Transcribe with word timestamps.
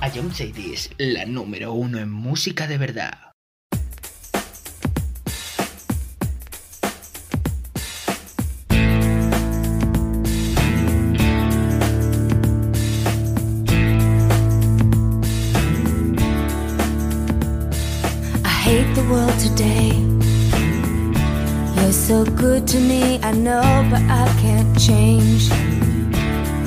A 0.00 0.08
John 0.14 0.32
Cities, 0.32 0.90
la 0.98 1.24
número 1.26 1.72
uno 1.72 1.98
en 1.98 2.10
música 2.10 2.66
de 2.66 2.78
verdad. 2.78 3.28
so 22.08 22.24
good 22.24 22.66
to 22.66 22.80
me, 22.80 23.18
I 23.22 23.32
know, 23.32 23.86
but 23.90 24.00
I 24.00 24.26
can't 24.40 24.78
change. 24.80 25.50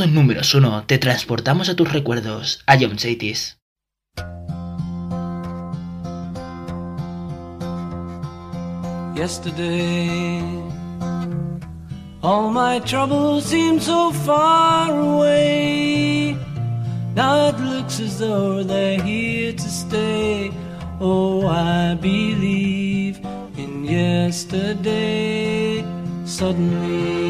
En 0.00 0.06
todo 0.06 0.14
números 0.14 0.54
uno 0.54 0.84
te 0.86 0.96
transportamos 0.96 1.68
a 1.68 1.76
tus 1.76 1.92
recuerdos, 1.92 2.62
a 2.66 2.78
John 2.78 2.96
Chaitis. 2.96 3.58
Yesterday, 9.14 10.42
all 12.22 12.50
my 12.50 12.80
troubles 12.80 13.44
seem 13.44 13.78
so 13.78 14.10
far 14.10 14.90
away. 14.90 16.34
Now 17.14 17.50
it 17.50 17.60
looks 17.60 18.00
as 18.00 18.18
though 18.18 18.64
they're 18.64 19.02
here 19.02 19.52
to 19.52 19.68
stay. 19.68 20.50
Oh, 20.98 21.46
I 21.46 21.94
believe 22.00 23.20
in 23.58 23.84
yesterday. 23.84 25.84
Suddenly, 26.24 27.29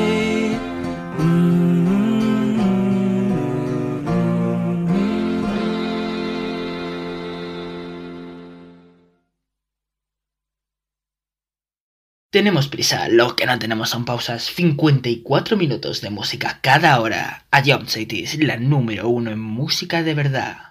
Tenemos 12.31 12.69
prisa, 12.69 13.09
lo 13.09 13.35
que 13.35 13.45
no 13.45 13.59
tenemos 13.59 13.89
son 13.89 14.05
pausas. 14.05 14.43
54 14.43 15.57
minutos 15.57 15.99
de 15.99 16.11
música 16.11 16.59
cada 16.61 16.97
hora. 17.01 17.43
A 17.51 17.61
John 17.61 17.87
Chaitis, 17.87 18.41
la 18.41 18.55
número 18.55 19.09
uno 19.09 19.31
en 19.31 19.39
música 19.41 20.01
de 20.01 20.13
verdad. 20.13 20.70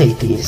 A 0.00 0.39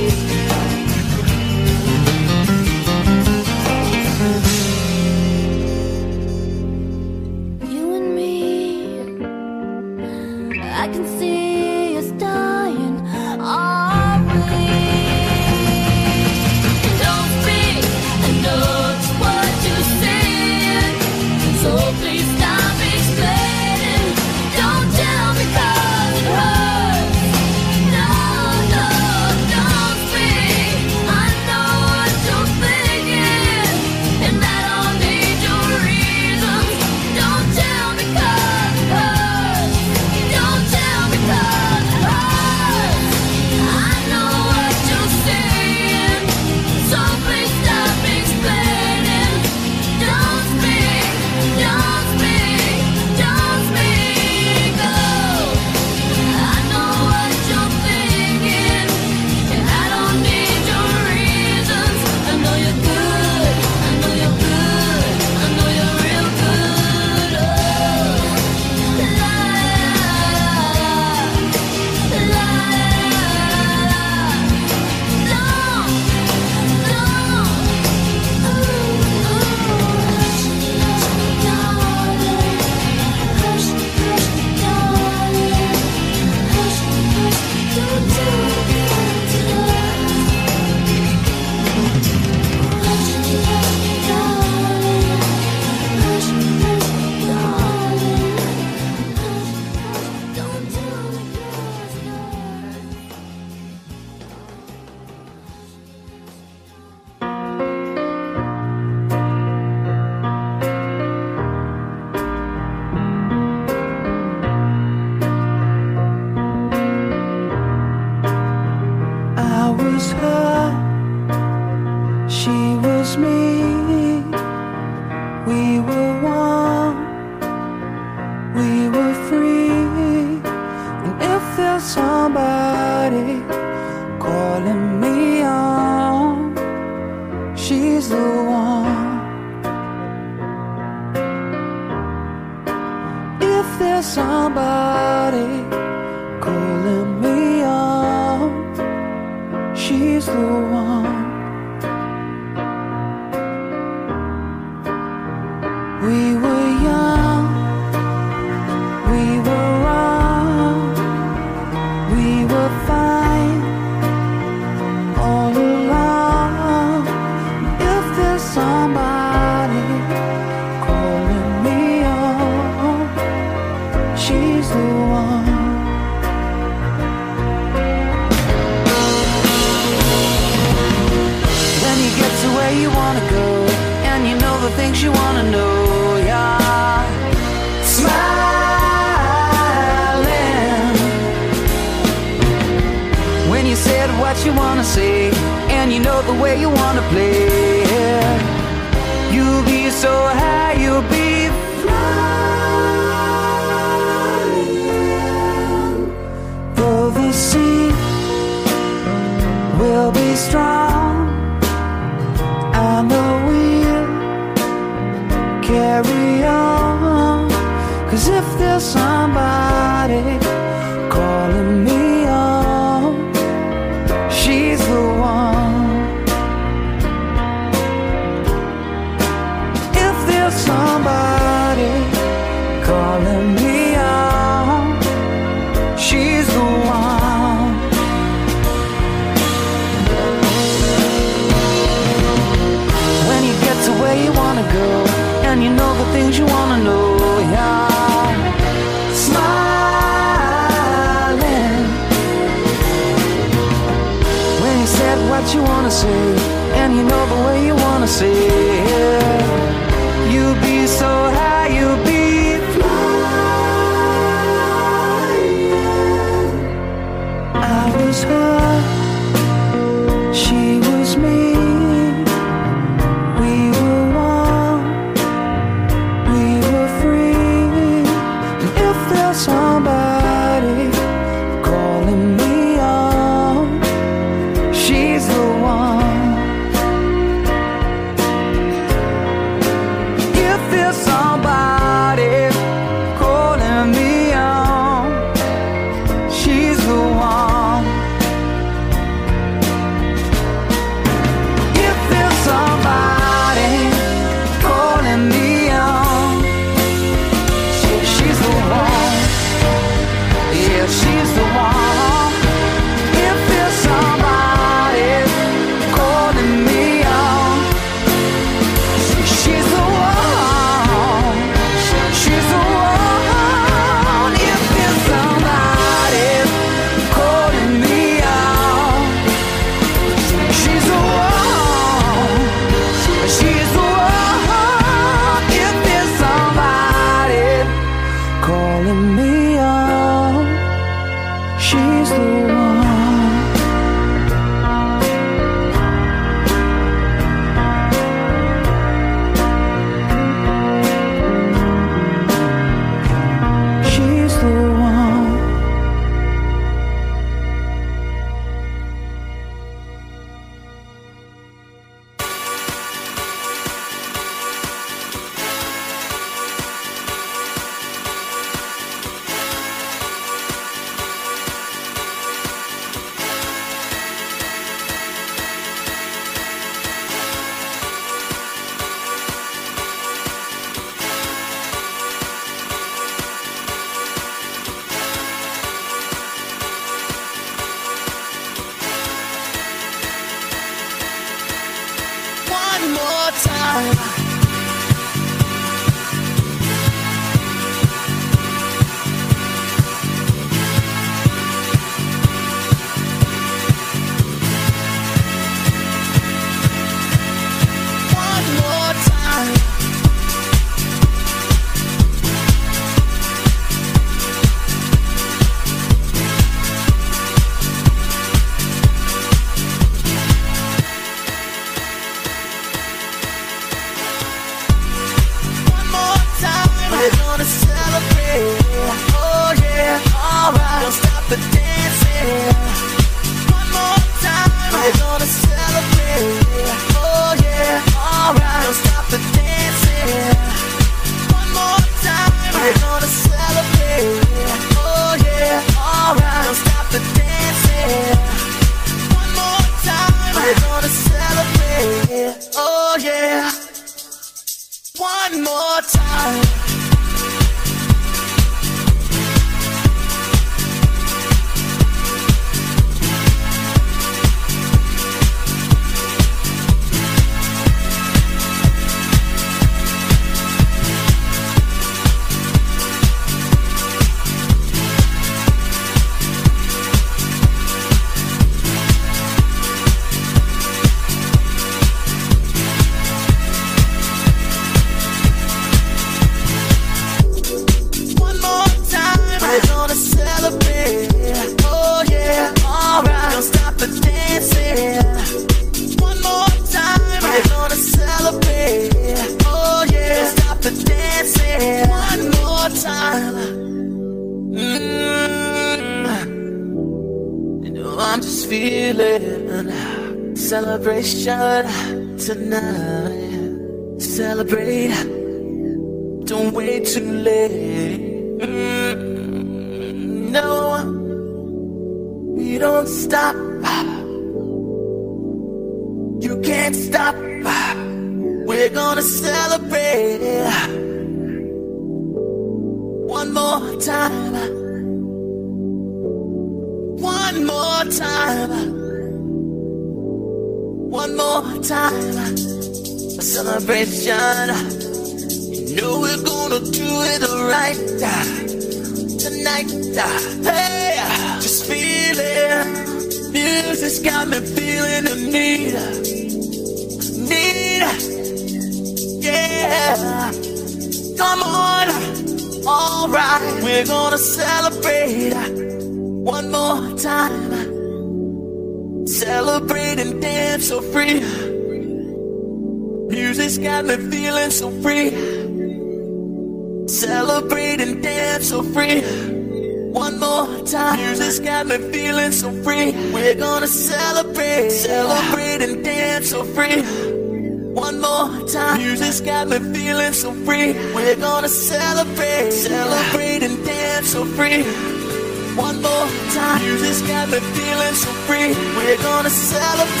Music's 596.91 597.07
got 597.07 597.29
me 597.29 597.39
feeling 597.39 597.95
so 597.95 598.11
free. 598.27 598.51
We're 598.75 598.97
gonna. 598.97 599.29
Celebrate 599.29 600.00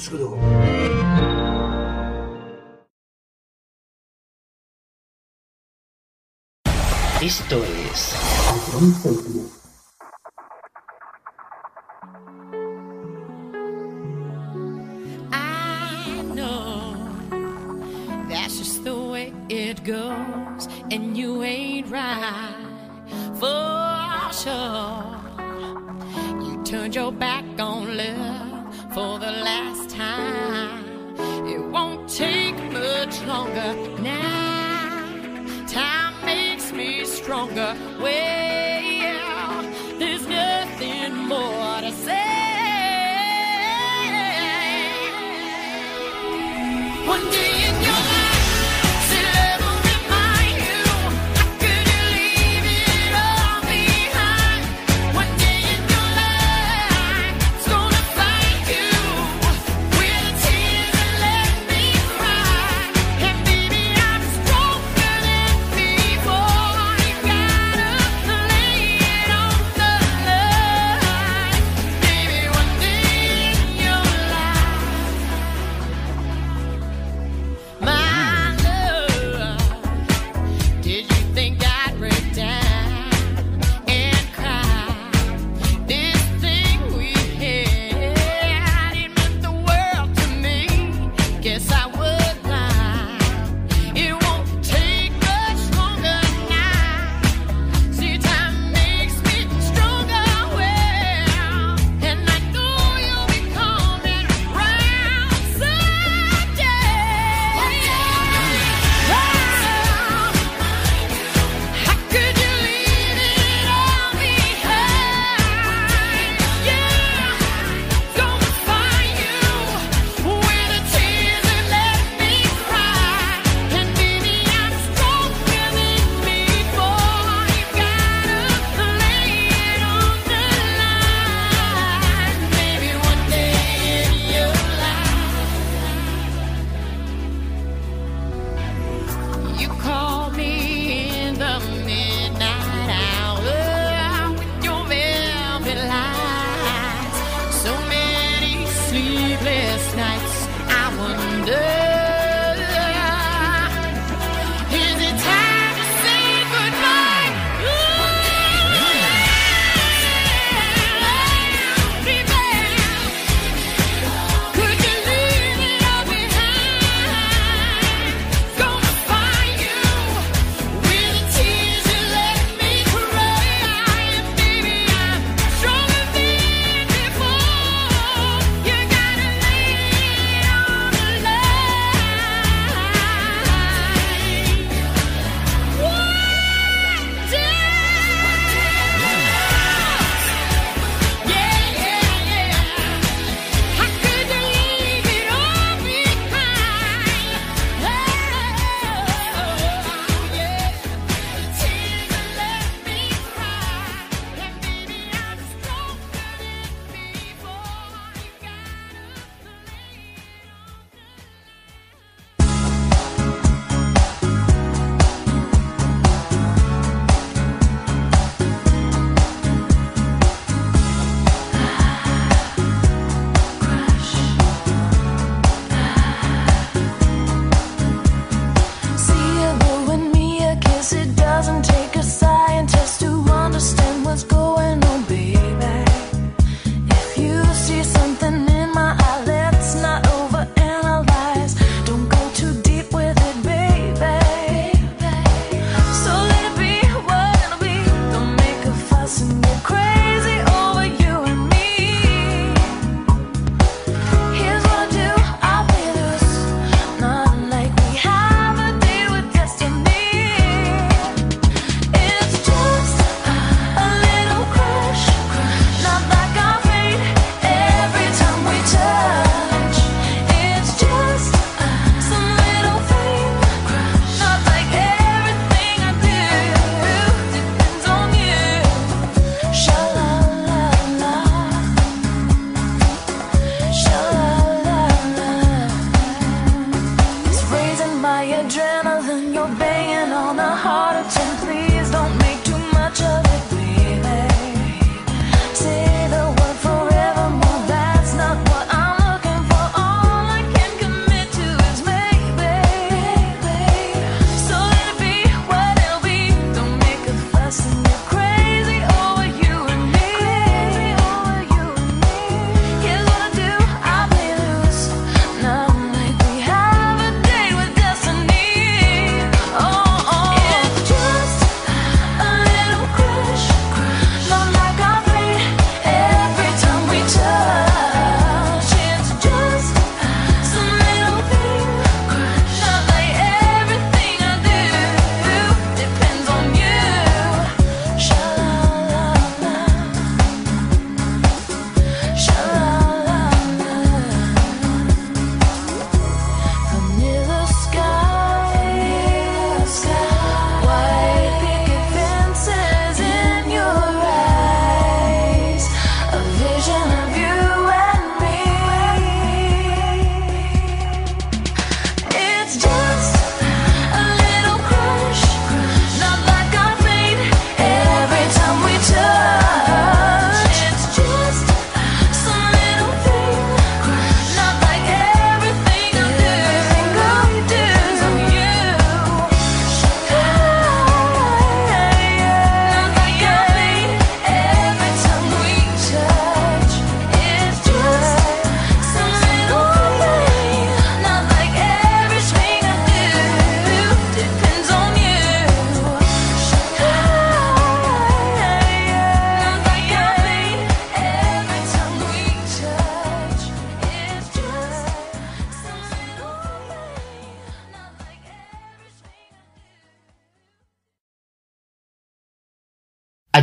en 0.00 0.08
Play 0.08 0.08
Store. 0.08 0.08
A 0.08 0.08
Jones 0.08 0.08
Group. 0.08 0.40
Esto 7.22 7.62
es 7.62 8.14
I 15.32 16.22
know 16.34 16.96
that's 18.28 18.58
just 18.58 18.84
the 18.84 18.94
way 18.94 19.32
it 19.50 19.84
goes, 19.84 20.68
and 20.90 21.16
you 21.16 21.42
ain't 21.42 21.90
right 21.90 22.54
for 23.34 24.32
sure. 24.32 25.20
You 26.40 26.62
turned 26.64 26.94
your 26.94 27.12
back 27.12 27.44
on 27.58 27.96
love 27.96 28.74
for 28.94 29.18
the 29.18 29.30
last 29.30 29.79
It 30.00 31.60
won't 31.70 32.08
take 32.08 32.56
much 32.72 33.20
longer 33.22 33.74
now. 34.00 35.66
Time 35.66 36.14
makes 36.24 36.72
me 36.72 37.04
stronger. 37.04 37.76
Well, 38.00 38.49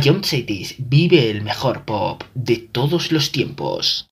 John 0.00 0.22
Cetis 0.22 0.76
vive 0.78 1.30
el 1.30 1.42
mejor 1.42 1.84
pop 1.84 2.22
de 2.34 2.56
todos 2.56 3.10
los 3.10 3.32
tiempos. 3.32 4.08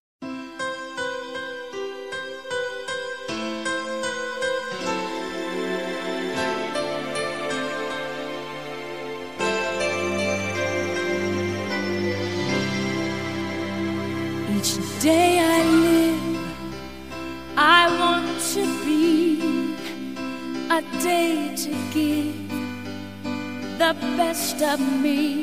Each 14.57 14.79
day 15.03 15.39
I 15.39 15.63
live, 15.85 16.39
I 17.57 17.87
want 18.01 18.41
to 18.55 18.65
be 18.85 19.41
a 20.69 20.83
day 21.01 21.55
to 21.55 21.71
give 21.93 22.35
the 23.79 23.95
best 24.17 24.63
of 24.63 24.81
me. 24.81 25.36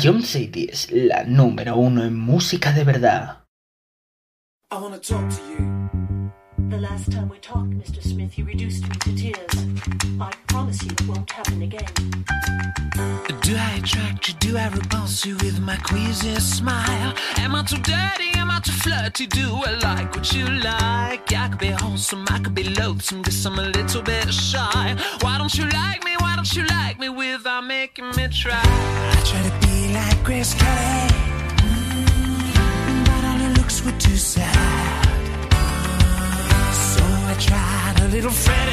Ion 0.00 0.22
City 0.22 0.68
es 0.70 0.92
la 0.92 1.24
número 1.24 1.76
uno 1.76 2.04
en 2.04 2.16
música 2.16 2.72
de 2.72 2.84
verdad. 2.84 3.44
I 4.70 4.76
wanna 4.76 4.98
talk 4.98 5.28
to 5.28 5.42
you. 5.48 6.30
The 6.68 6.78
last 6.78 7.10
time 7.10 7.28
we 7.28 7.38
talked, 7.38 7.70
Mr. 7.70 8.02
Smith, 8.02 8.38
you 8.38 8.44
reduced 8.44 8.82
me 8.88 8.94
to 8.96 9.14
tears. 9.16 9.56
I 10.20 10.30
promise 10.46 10.82
you 10.84 10.90
it 10.90 11.08
won't 11.08 11.30
happen 11.32 11.62
again. 11.62 11.86
Do 13.42 13.56
I 13.56 13.78
attract 13.78 14.28
you? 14.28 14.34
Do 14.34 14.58
I 14.58 14.68
repulse 14.68 15.24
you 15.24 15.36
with 15.36 15.58
my 15.60 15.76
queasy 15.78 16.34
smile? 16.38 17.14
Am 17.38 17.54
I 17.54 17.62
too 17.64 17.78
dirty? 17.78 18.30
Am 18.34 18.50
I 18.50 18.60
too 18.60 18.72
flirty? 18.72 19.26
Do 19.26 19.62
I 19.64 19.78
like 19.82 20.14
what 20.14 20.32
you 20.32 20.46
like? 20.46 21.32
I 21.32 21.48
could 21.48 21.58
be 21.58 21.70
wholesome, 21.70 22.24
I 22.28 22.38
could 22.38 22.54
be 22.54 22.64
loathsome, 22.64 23.22
guess 23.22 23.46
I'm 23.46 23.58
a 23.58 23.62
little 23.62 24.02
bit 24.02 24.32
shy. 24.32 24.67
Uncle 38.28 38.42
Freddy. 38.42 38.72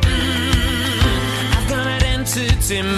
Mm-hmm. 0.00 1.58
I've 1.58 1.68
got 1.68 1.86
an 1.86 2.02
entity. 2.04 2.97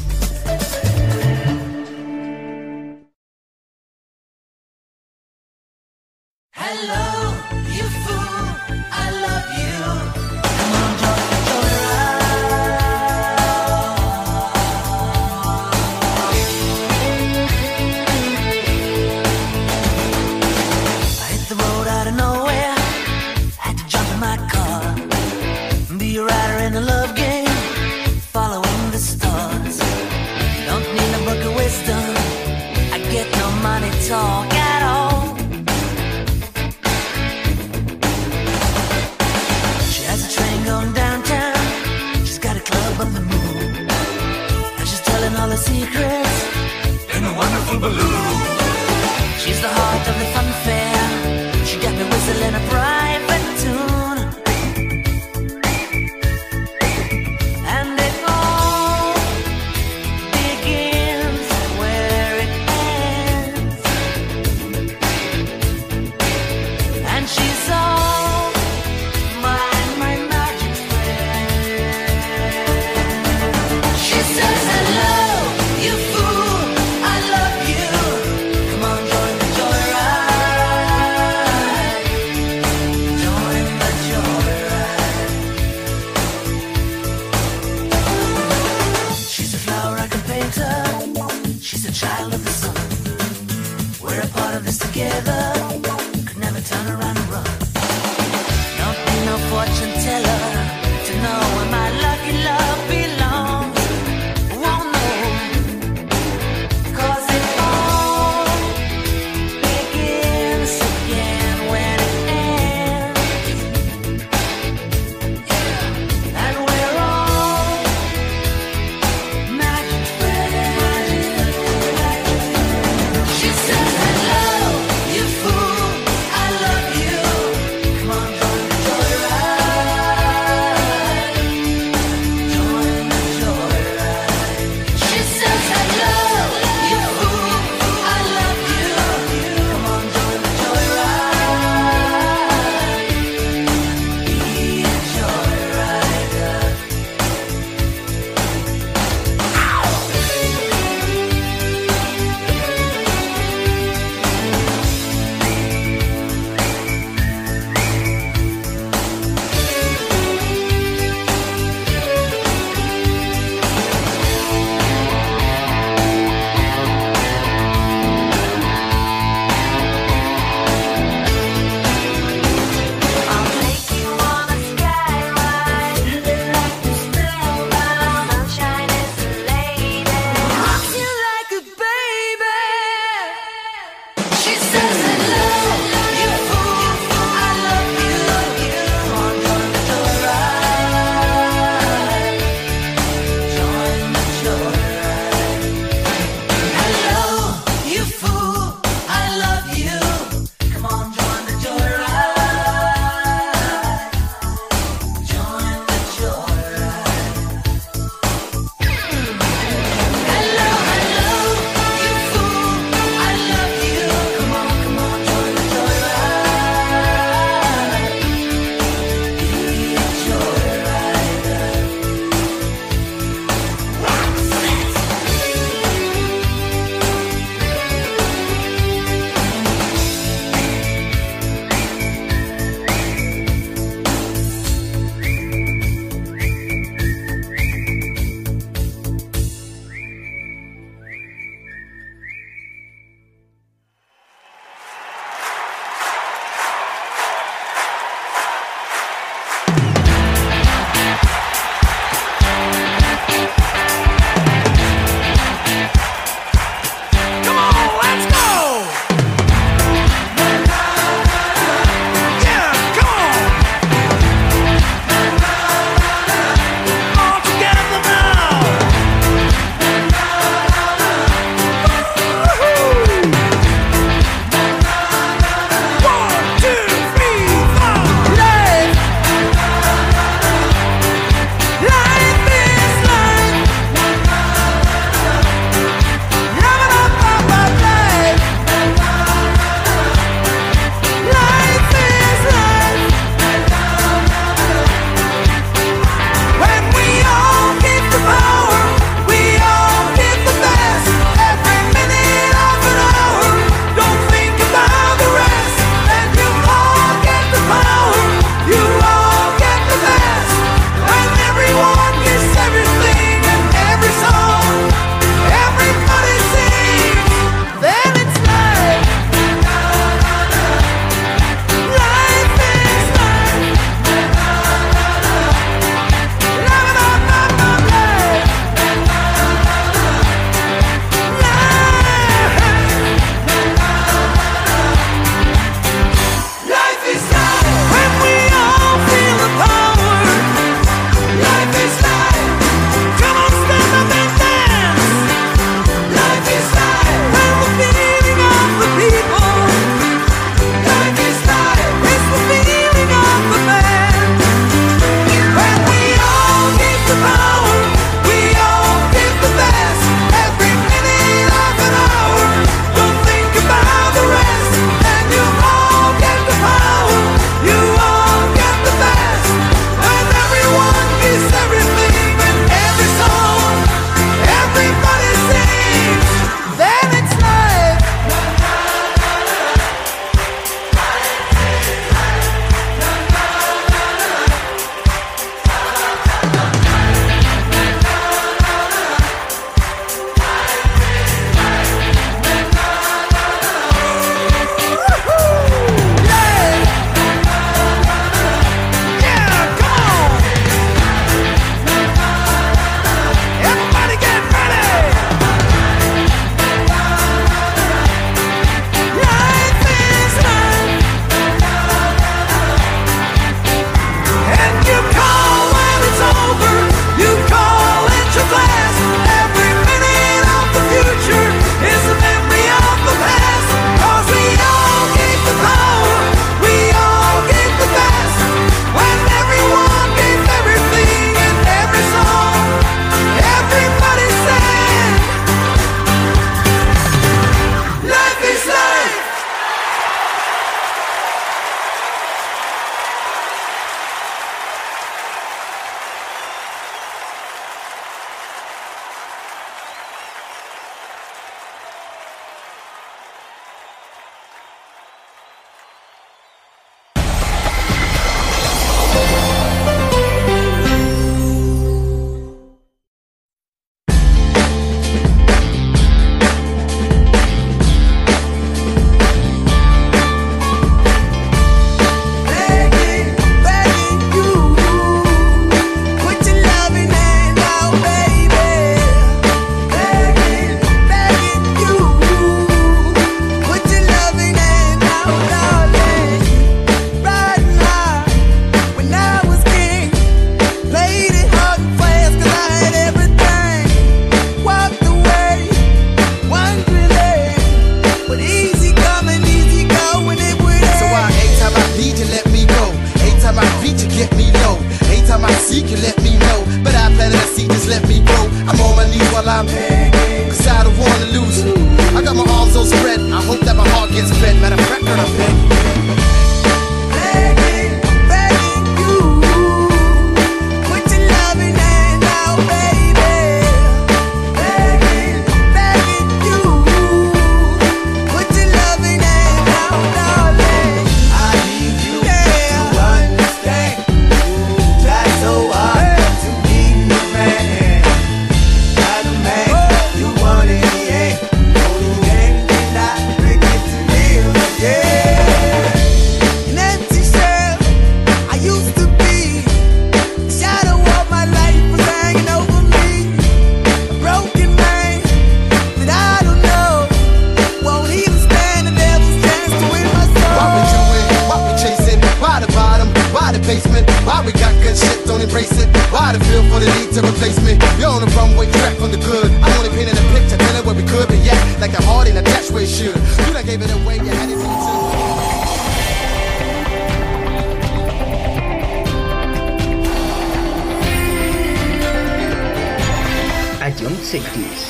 A 584.01 584.03
John 584.03 584.15
Cities. 584.23 584.89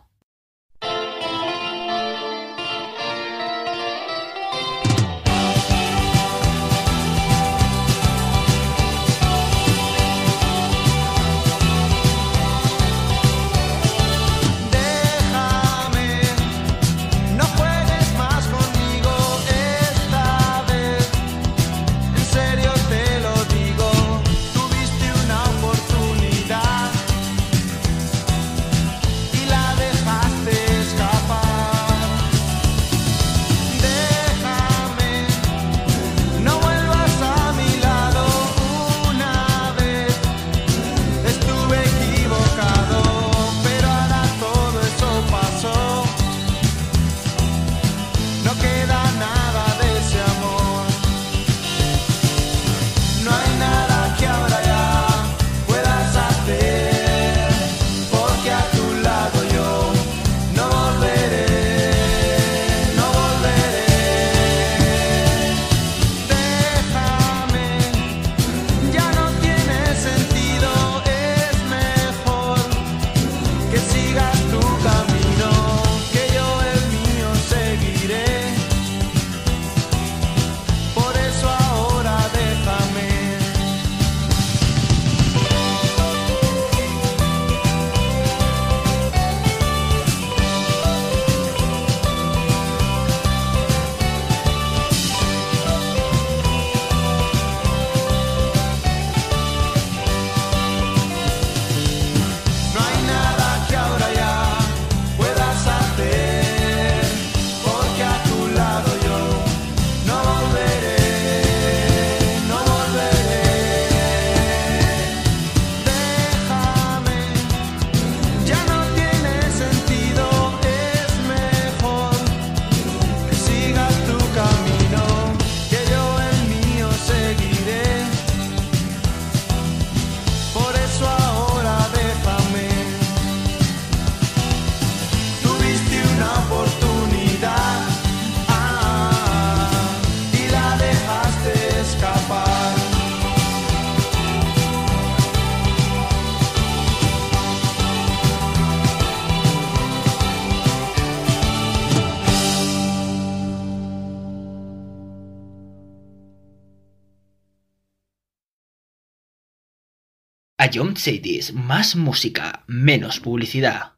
Jump 160.73 160.97
CDs, 160.97 161.53
más 161.53 161.95
música, 161.95 162.63
menos 162.67 163.19
publicidad. 163.19 163.93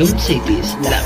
Ion 0.00 0.18
Cities, 0.18 0.78
la 0.88 0.99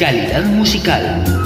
calidad 0.00 0.46
musical. 0.46 1.39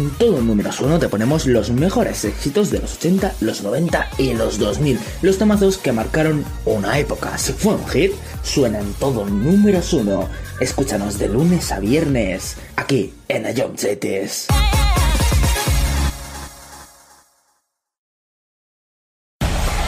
en 0.00 0.10
todo 0.12 0.40
número 0.40 0.70
uno 0.80 0.98
te 0.98 1.08
ponemos 1.08 1.46
los 1.46 1.70
mejores 1.70 2.24
éxitos 2.24 2.70
de 2.70 2.78
los 2.78 2.96
80, 2.96 3.34
los 3.40 3.62
90 3.62 4.08
y 4.18 4.32
los 4.32 4.58
2000. 4.58 4.98
Los 5.20 5.36
tomazos 5.36 5.76
que 5.76 5.92
marcaron 5.92 6.44
una 6.64 6.98
época. 6.98 7.36
Si 7.36 7.52
fue 7.52 7.74
un 7.74 7.86
hit, 7.88 8.12
suena 8.42 8.80
en 8.80 8.92
todo 8.94 9.26
número 9.26 9.80
uno. 9.92 10.28
Escúchanos 10.58 11.18
de 11.18 11.28
lunes 11.28 11.70
a 11.70 11.80
viernes, 11.80 12.56
aquí 12.76 13.12
en 13.28 13.44
Ayom 13.46 13.74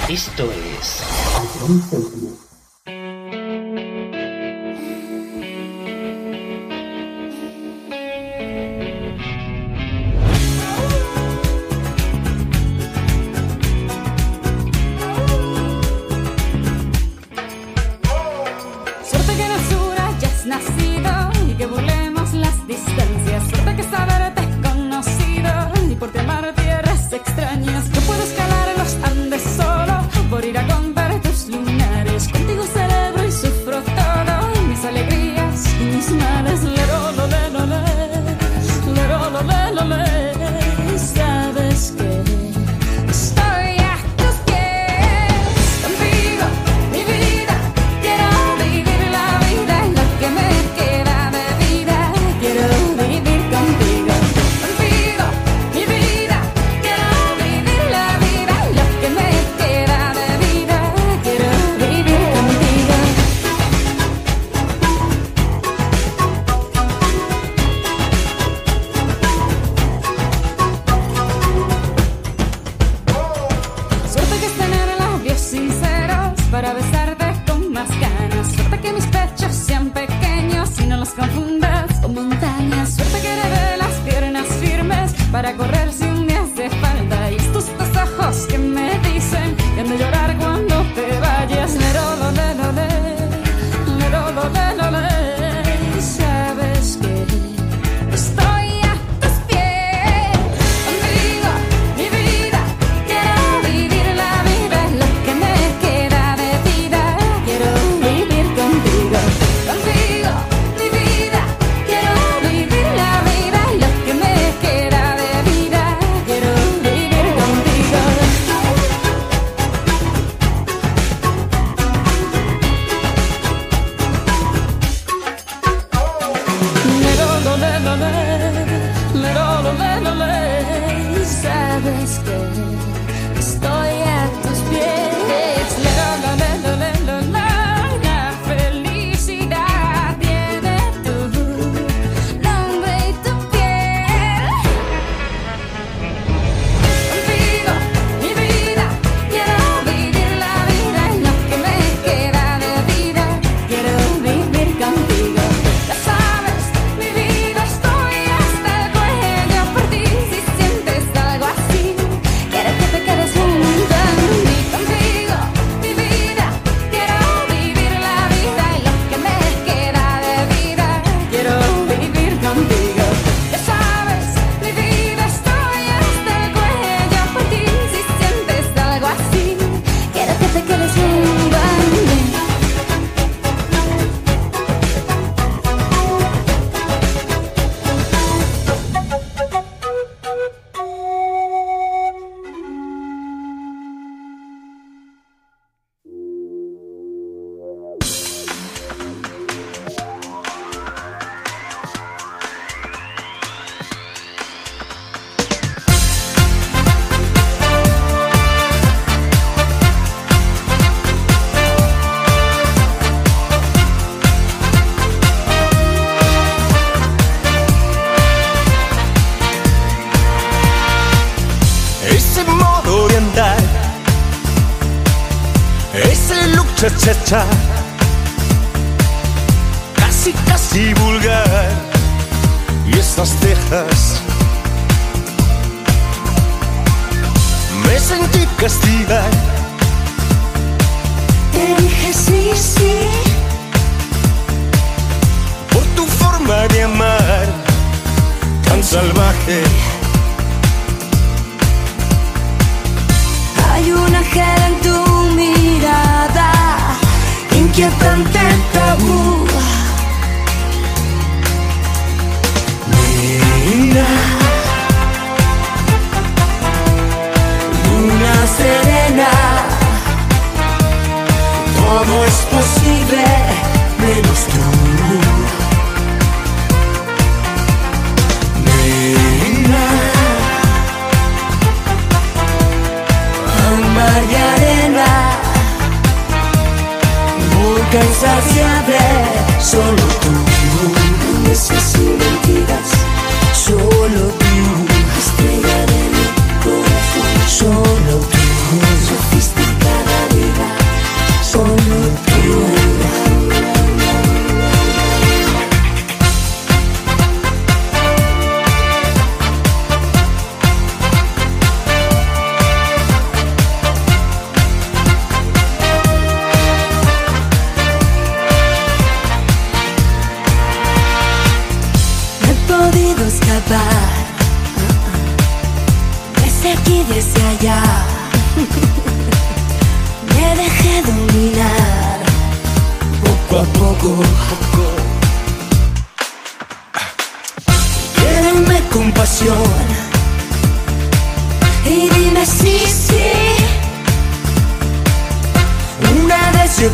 Esto 0.08 0.52
es... 0.78 1.00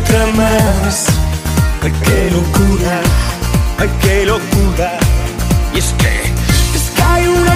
otra 0.09 0.25
más. 0.33 1.05
Ay, 1.81 1.93
qué 2.03 2.31
locura, 2.31 3.01
ay, 3.77 3.89
qué 4.01 4.25
locura. 4.25 4.99
Y 5.73 5.79
es 5.79 5.93
que, 5.97 6.23
es 6.75 6.89
que 6.95 7.01
hay 7.01 7.27
una 7.27 7.55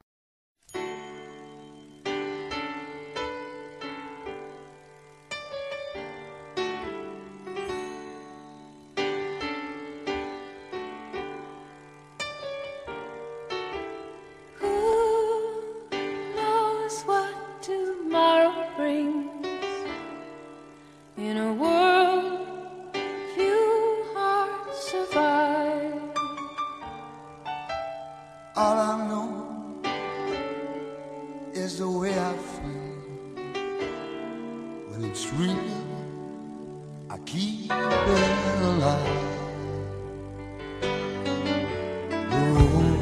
streaming, 35.21 35.85
I 37.09 37.17
keep 37.19 37.71
it 37.71 38.61
alive. 38.71 39.29
The 42.31 42.41
road 42.55 43.01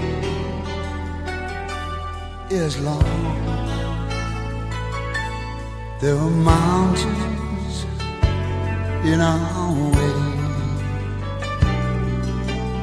is 2.52 2.74
long. 2.88 3.36
There 6.02 6.18
are 6.18 6.36
mountains 6.56 7.76
in 9.12 9.22
our 9.22 9.74
way, 9.98 10.20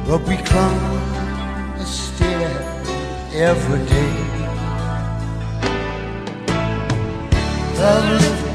but 0.07 0.21
we 0.29 0.37
climb 0.51 1.77
a 1.77 1.85
stair 1.85 2.53
every 3.49 3.83
day. 3.95 4.15
Love 7.79 8.46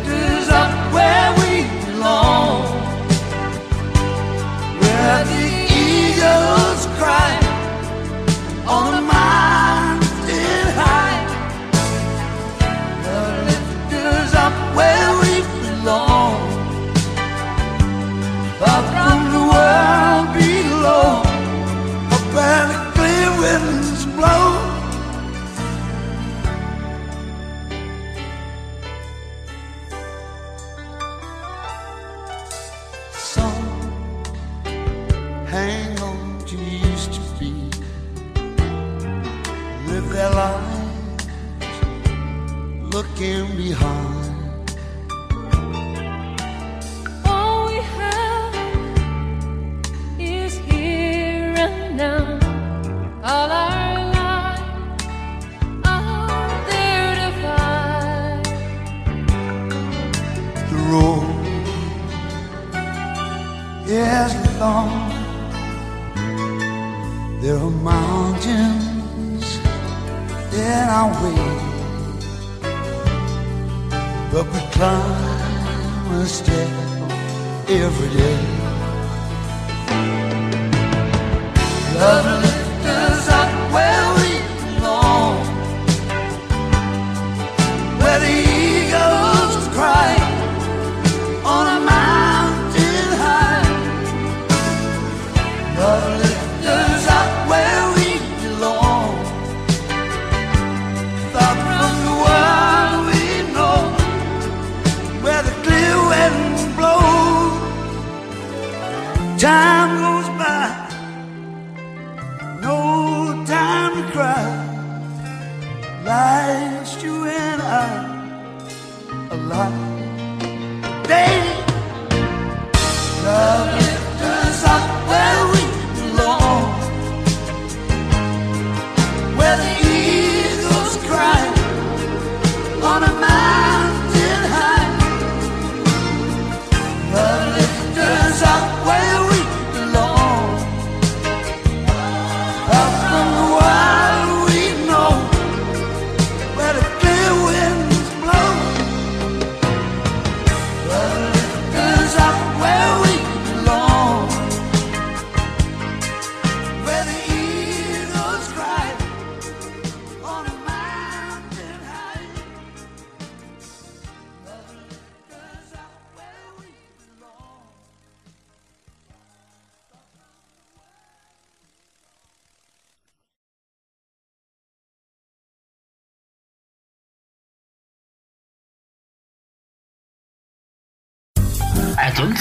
Oh. 6.23 6.70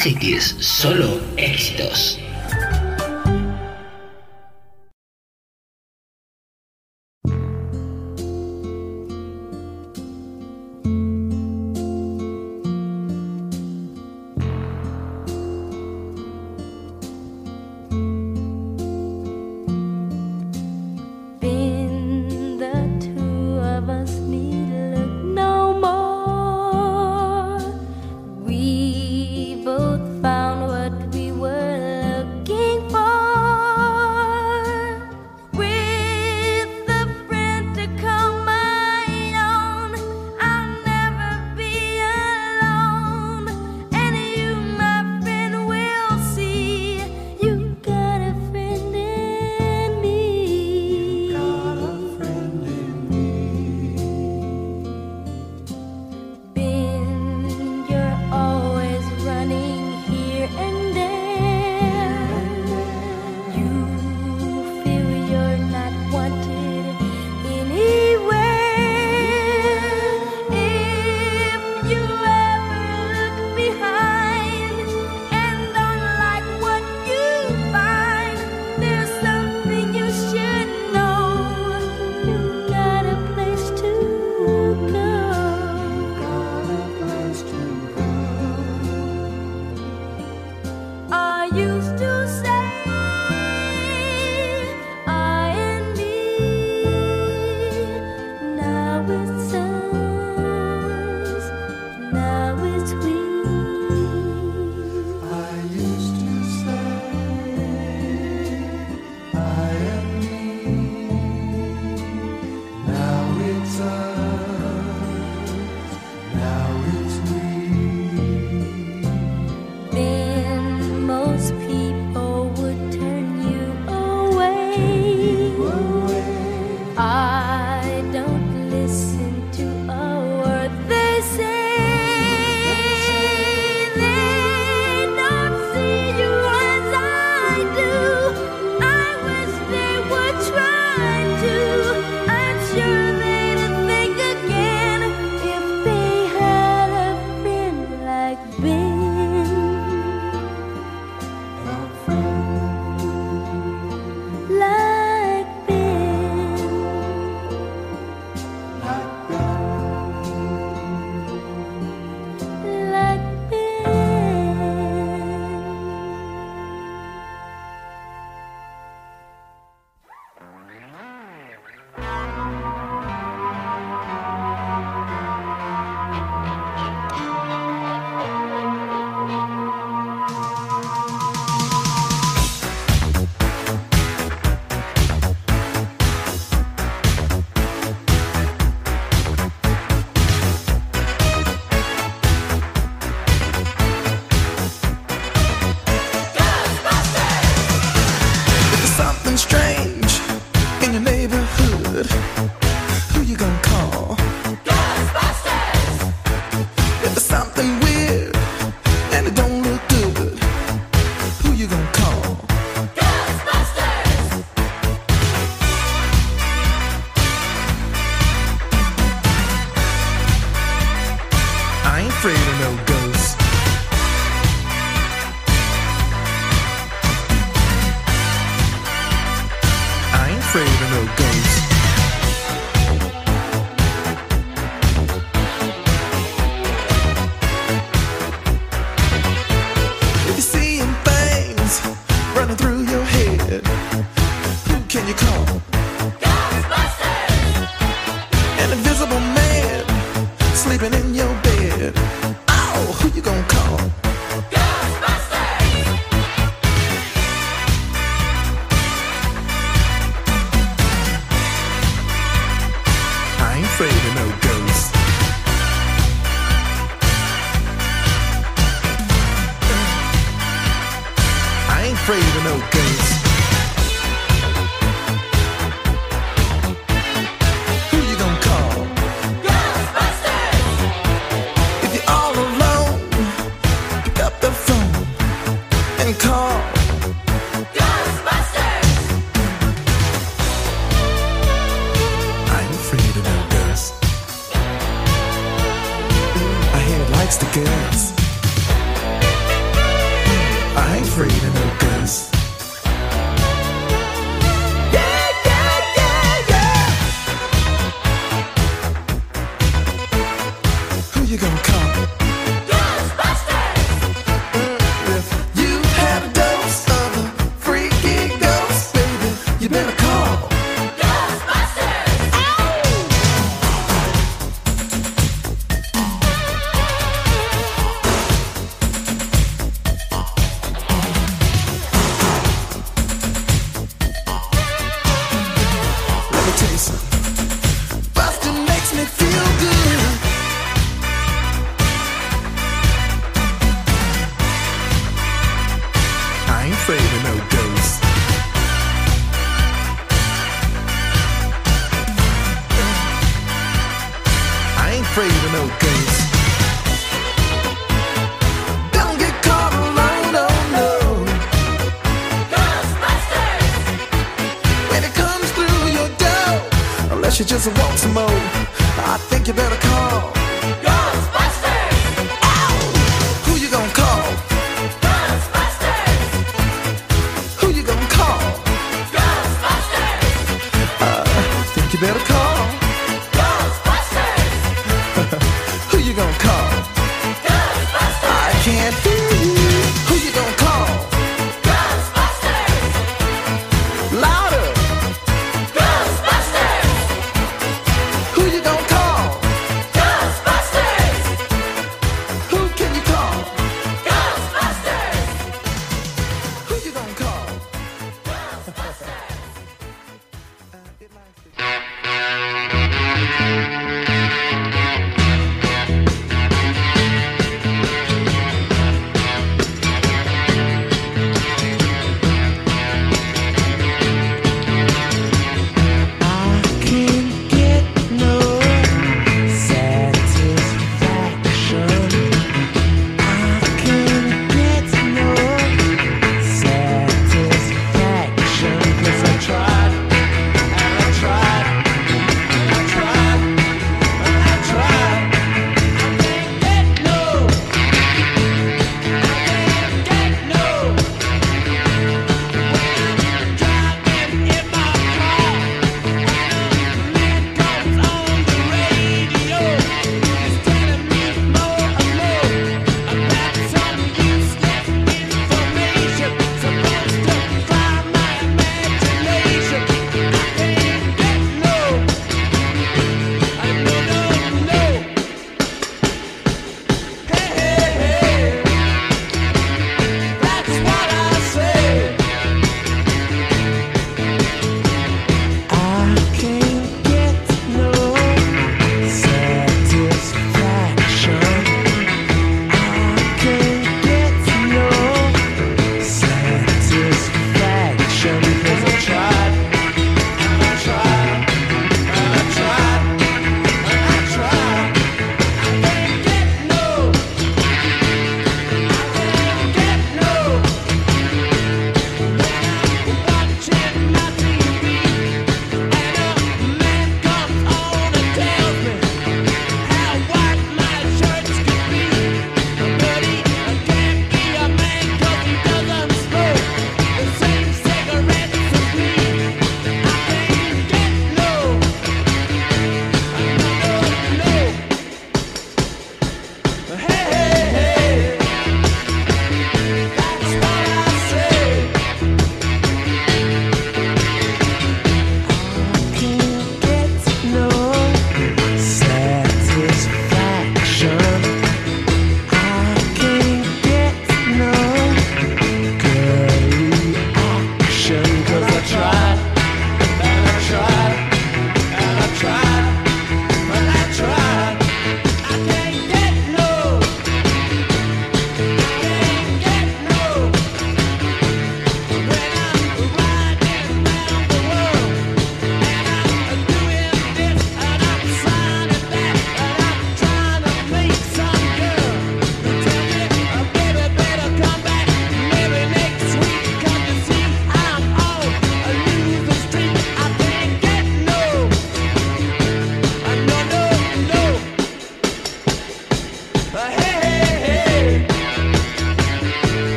John 0.00 0.14
Cities, 0.14 0.56
solo 0.60 1.20
éxitos. 1.36 2.18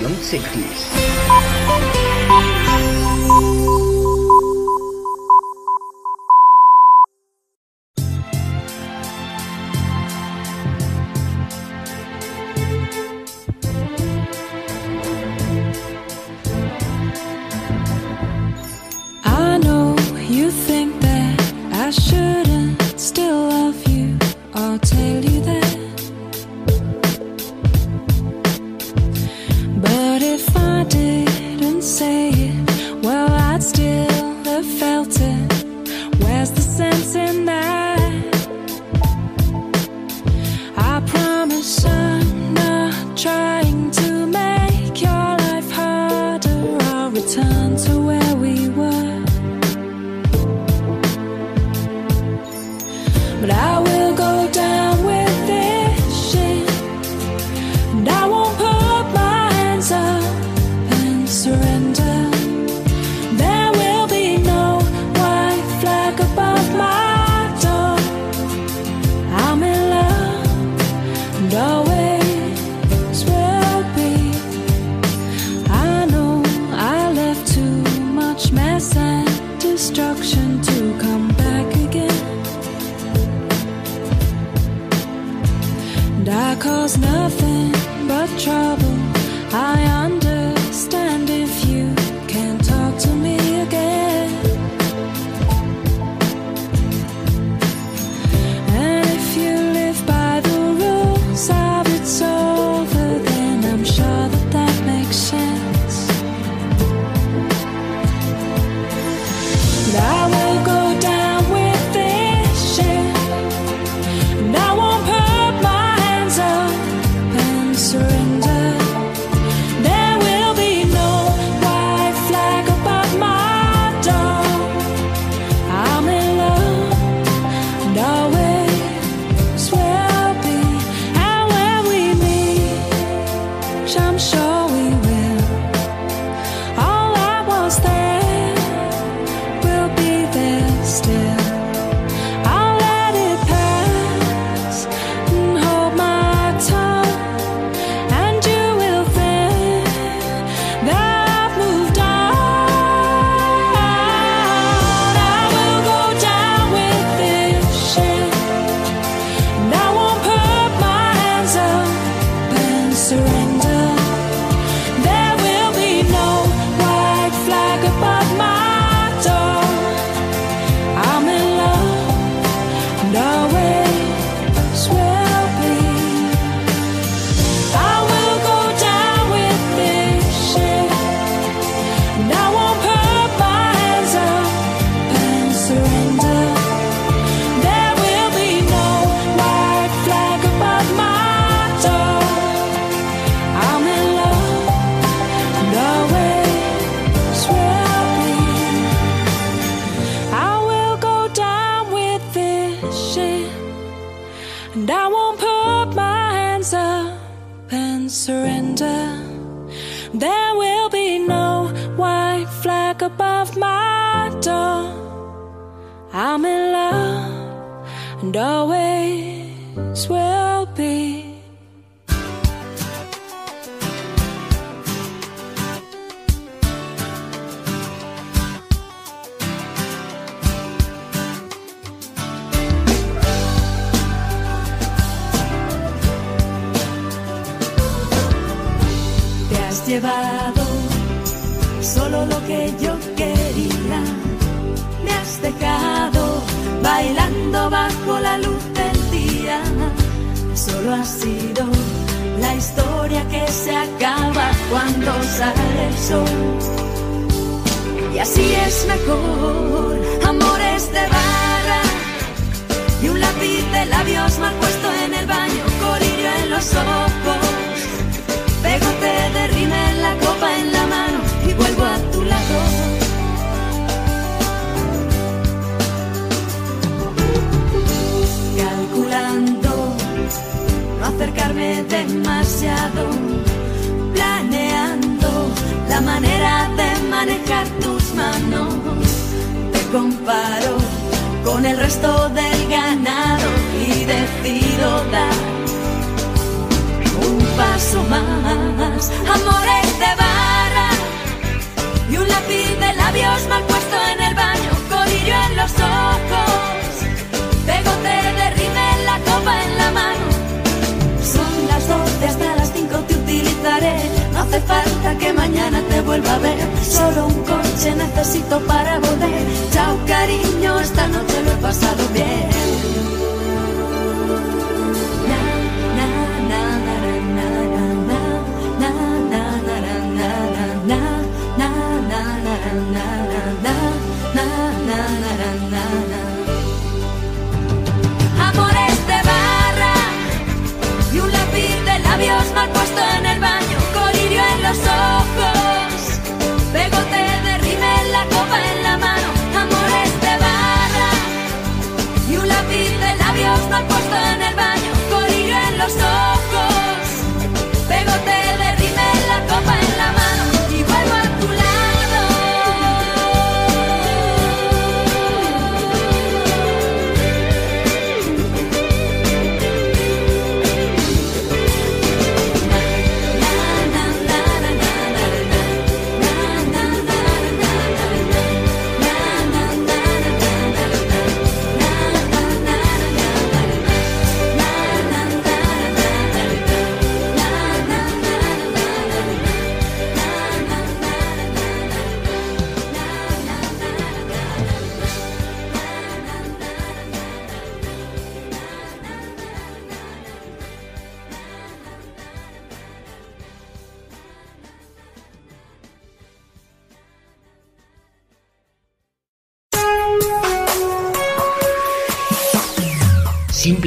Ion 0.00 0.14
Cities. 0.22 1.59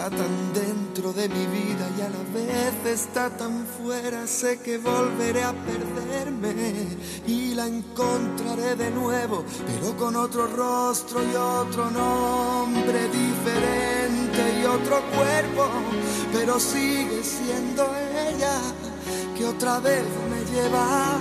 Está 0.00 0.16
tan 0.16 0.54
dentro 0.54 1.12
de 1.12 1.28
mi 1.28 1.46
vida 1.46 1.86
y 1.98 2.00
a 2.00 2.08
la 2.08 2.22
vez 2.32 2.86
está 2.86 3.28
tan 3.28 3.66
fuera. 3.66 4.26
Sé 4.26 4.58
que 4.60 4.78
volveré 4.78 5.42
a 5.42 5.52
perderme 5.52 6.54
y 7.26 7.54
la 7.54 7.66
encontraré 7.66 8.76
de 8.76 8.90
nuevo, 8.92 9.44
pero 9.66 9.94
con 9.98 10.16
otro 10.16 10.46
rostro 10.46 11.22
y 11.22 11.34
otro 11.36 11.90
nombre 11.90 13.10
diferente 13.10 14.40
y 14.62 14.64
otro 14.64 15.02
cuerpo, 15.14 15.68
pero 16.32 16.58
sigue 16.58 17.22
siendo 17.22 17.84
ella 18.30 18.56
que 19.36 19.44
otra 19.44 19.80
vez 19.80 20.04
me 20.30 20.40
lleva. 20.50 21.18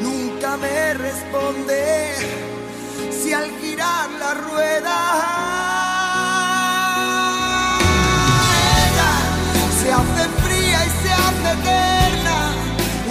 Nunca 0.00 0.56
me 0.56 0.94
responde 0.94 2.14
si 3.10 3.34
al 3.34 3.50
girar 3.60 4.10
la 4.12 4.32
rueda 4.32 5.69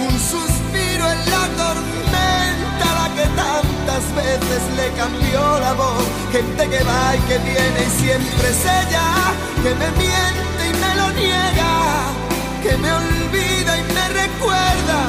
Un 0.06 0.18
suspiro 0.18 1.04
en 1.14 1.20
la 1.34 1.44
tormenta, 1.62 2.86
la 2.98 3.08
que 3.16 3.26
tantas 3.42 4.04
veces 4.14 4.62
le 4.76 4.86
cambió 5.00 5.60
la 5.60 5.72
voz. 5.74 6.04
Gente 6.32 6.68
que 6.68 6.82
va 6.84 7.16
y 7.16 7.20
que 7.28 7.38
viene 7.38 7.80
y 7.86 7.90
siempre 8.02 8.50
es 8.50 8.62
ella, 8.80 9.06
que 9.62 9.74
me 9.74 9.90
miente 10.02 10.62
y 10.70 10.72
me 10.82 10.92
lo 11.00 11.10
niega, 11.12 11.74
que 12.62 12.76
me 12.76 12.92
olvida 12.92 13.78
y 13.78 13.82
me 13.96 14.08
recuerda. 14.22 15.00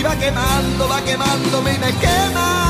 Y 0.00 0.02
va 0.02 0.16
quemando, 0.16 0.88
va 0.88 1.02
quemándome 1.02 1.74
y 1.74 1.78
me 1.78 1.92
quema. 1.92 2.69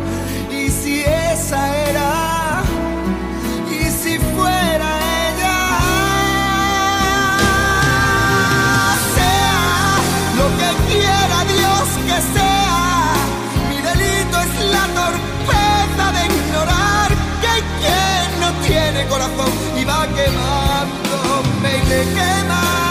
era, 1.53 2.63
y 3.69 3.83
si 3.91 4.17
fuera 4.17 4.89
ella, 5.27 5.57
sea 9.15 9.97
lo 10.37 10.47
que 10.57 10.69
quiera 10.91 11.37
Dios 11.45 11.85
que 12.07 12.17
sea, 12.33 13.13
mi 13.69 13.77
delito 13.81 14.39
es 14.39 14.53
la 14.71 14.85
torpeza 14.99 16.11
de 16.15 16.25
ignorar 16.25 17.09
que 17.41 17.47
hay 17.47 17.63
quien 17.79 18.39
no 18.39 18.49
tiene 18.65 19.05
corazón 19.07 19.51
y 19.79 19.83
va 19.83 20.07
quemándome 20.07 21.69
y 21.77 22.15
quema. 22.15 22.90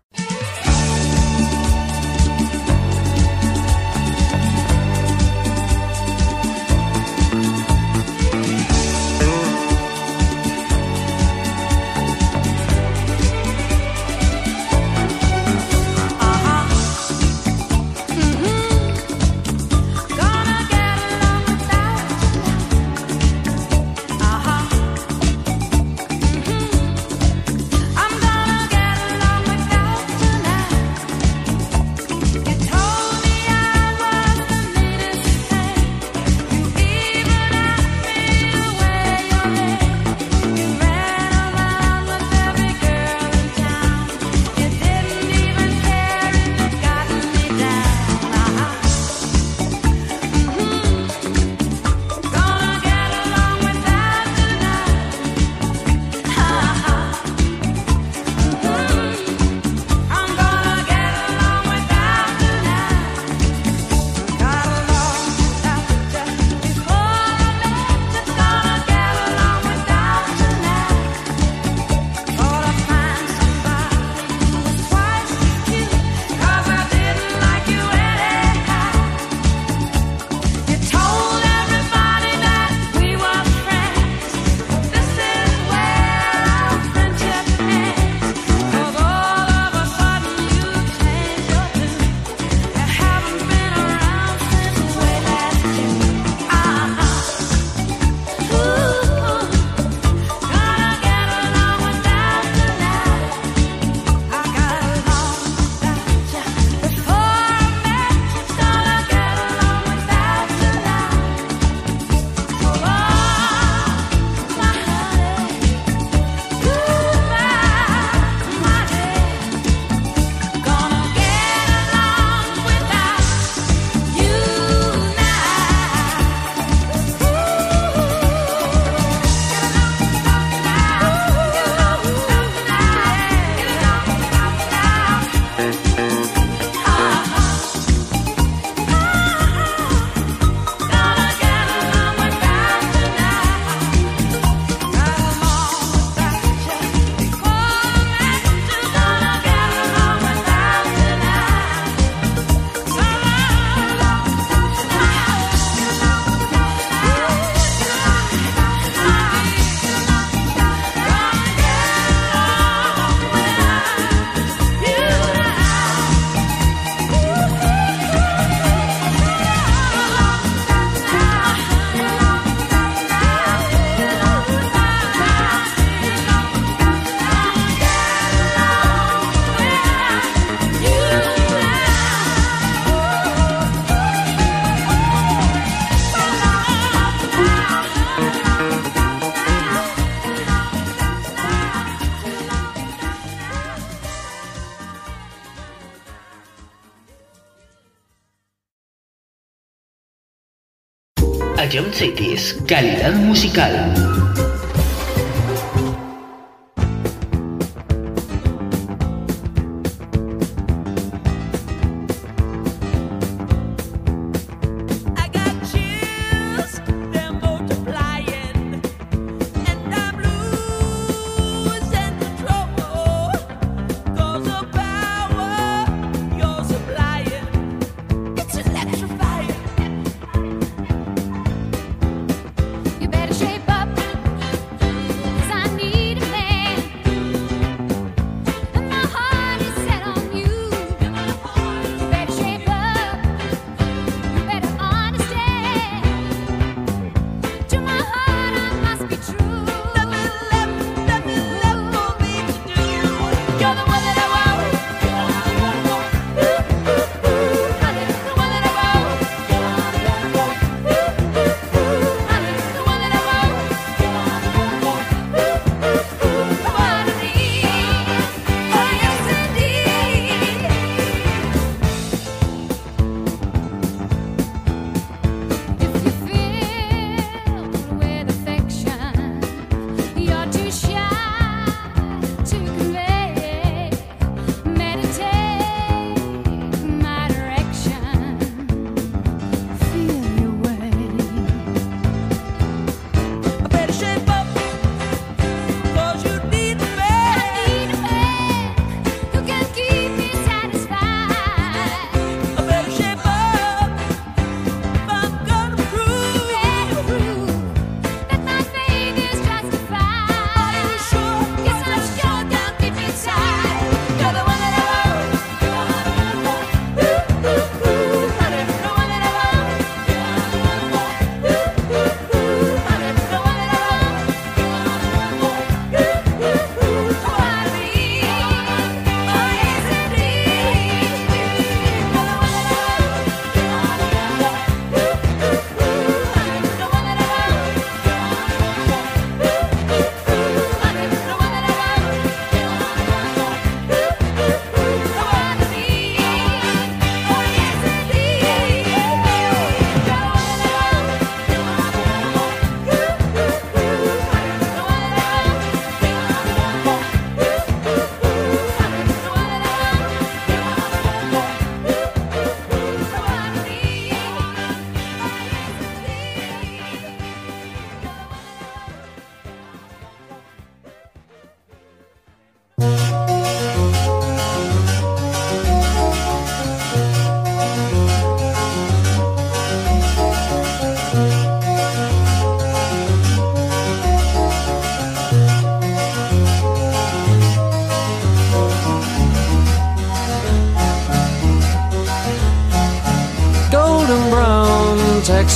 Jump 201.71 201.93
Cities, 201.93 202.57
calidad 202.67 203.13
musical. 203.15 204.50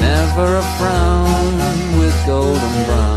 never 0.00 0.56
a 0.56 0.62
frown 0.78 1.98
with 1.98 2.26
golden 2.26 2.84
brown. 2.84 3.16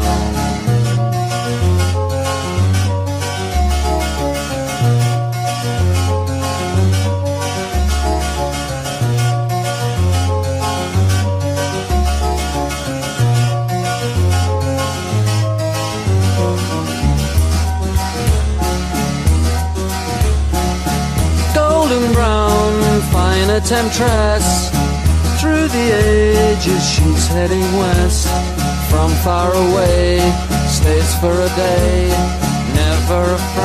Golden 21.53 22.13
brown, 22.13 23.01
fine 23.11 23.49
a 23.49 23.59
temptress 23.61 24.78
through 25.59 25.67
the 25.67 25.91
ages 26.51 26.89
she's 26.89 27.27
heading 27.27 27.67
west 27.77 28.27
from 28.89 29.09
far 29.23 29.53
away 29.53 30.19
stays 30.67 31.13
for 31.19 31.33
a 31.33 31.49
day 31.55 32.09
never 32.75 33.33
afraid. 33.33 33.58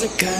Jessica. 0.00 0.39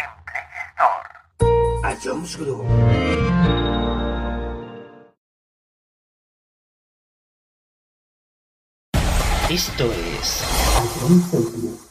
Jones 2.03 2.35
Esto 9.49 9.91
es. 9.91 10.43
Jones 10.99 11.31
Group. 11.31 11.90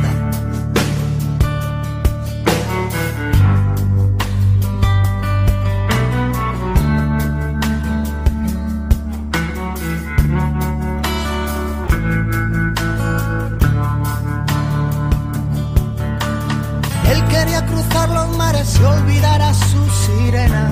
Los 18.61 18.79
mares 18.79 18.79
y 18.79 18.83
olvidar 18.83 19.41
a 19.41 19.53
su 19.53 19.89
sirena. 19.89 20.69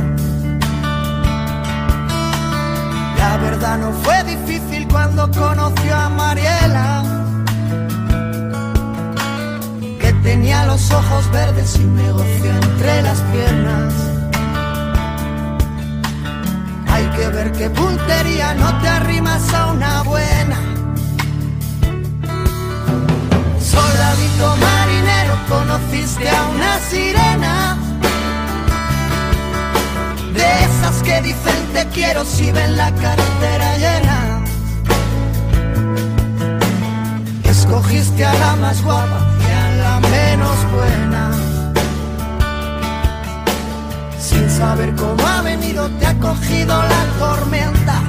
La 3.18 3.38
verdad 3.38 3.78
no 3.78 3.92
fue 4.04 4.24
difícil 4.24 4.88
cuando 4.88 5.30
conoció 5.32 5.96
a 5.96 6.10
Mariela, 6.10 7.04
que 10.00 10.14
tenía 10.24 10.66
los 10.66 10.92
ojos 10.92 11.32
verdes 11.32 11.78
y 11.78 11.84
un 11.84 11.96
negocio 11.96 12.52
entre 12.52 13.02
las 13.02 13.22
piernas. 13.34 13.94
Hay 16.88 17.06
que 17.16 17.28
ver 17.30 17.52
qué 17.54 17.70
puntería, 17.70 18.54
no 18.56 18.82
te 18.82 18.88
arrimas 18.88 19.54
a 19.54 19.72
una 19.72 20.04
buena. 20.04 20.58
Soldadito 23.60 24.56
marinero, 24.58 24.79
conociste 25.48 26.30
a 26.30 26.48
una 26.48 26.80
sirena. 26.80 27.78
De 30.34 30.48
esas 30.66 31.02
que 31.04 31.22
dicen 31.22 31.60
te 31.74 31.86
quiero 31.88 32.26
si 32.26 32.52
ven 32.52 32.76
la 32.76 32.92
cartera 32.94 33.78
llena. 33.78 34.44
Escogiste 37.44 38.26
a 38.26 38.34
la 38.34 38.56
más 38.56 38.84
guapa 38.84 39.20
y 39.48 39.52
a 39.52 39.70
la 39.84 40.00
menos 40.00 40.72
buena. 40.72 41.32
Sin 44.20 44.50
saber 44.50 44.94
cómo 44.96 45.26
ha 45.28 45.42
venido, 45.42 45.90
te 46.00 46.06
ha 46.08 46.16
cogido 46.20 46.82
la 46.82 47.06
tormenta. 47.20 48.09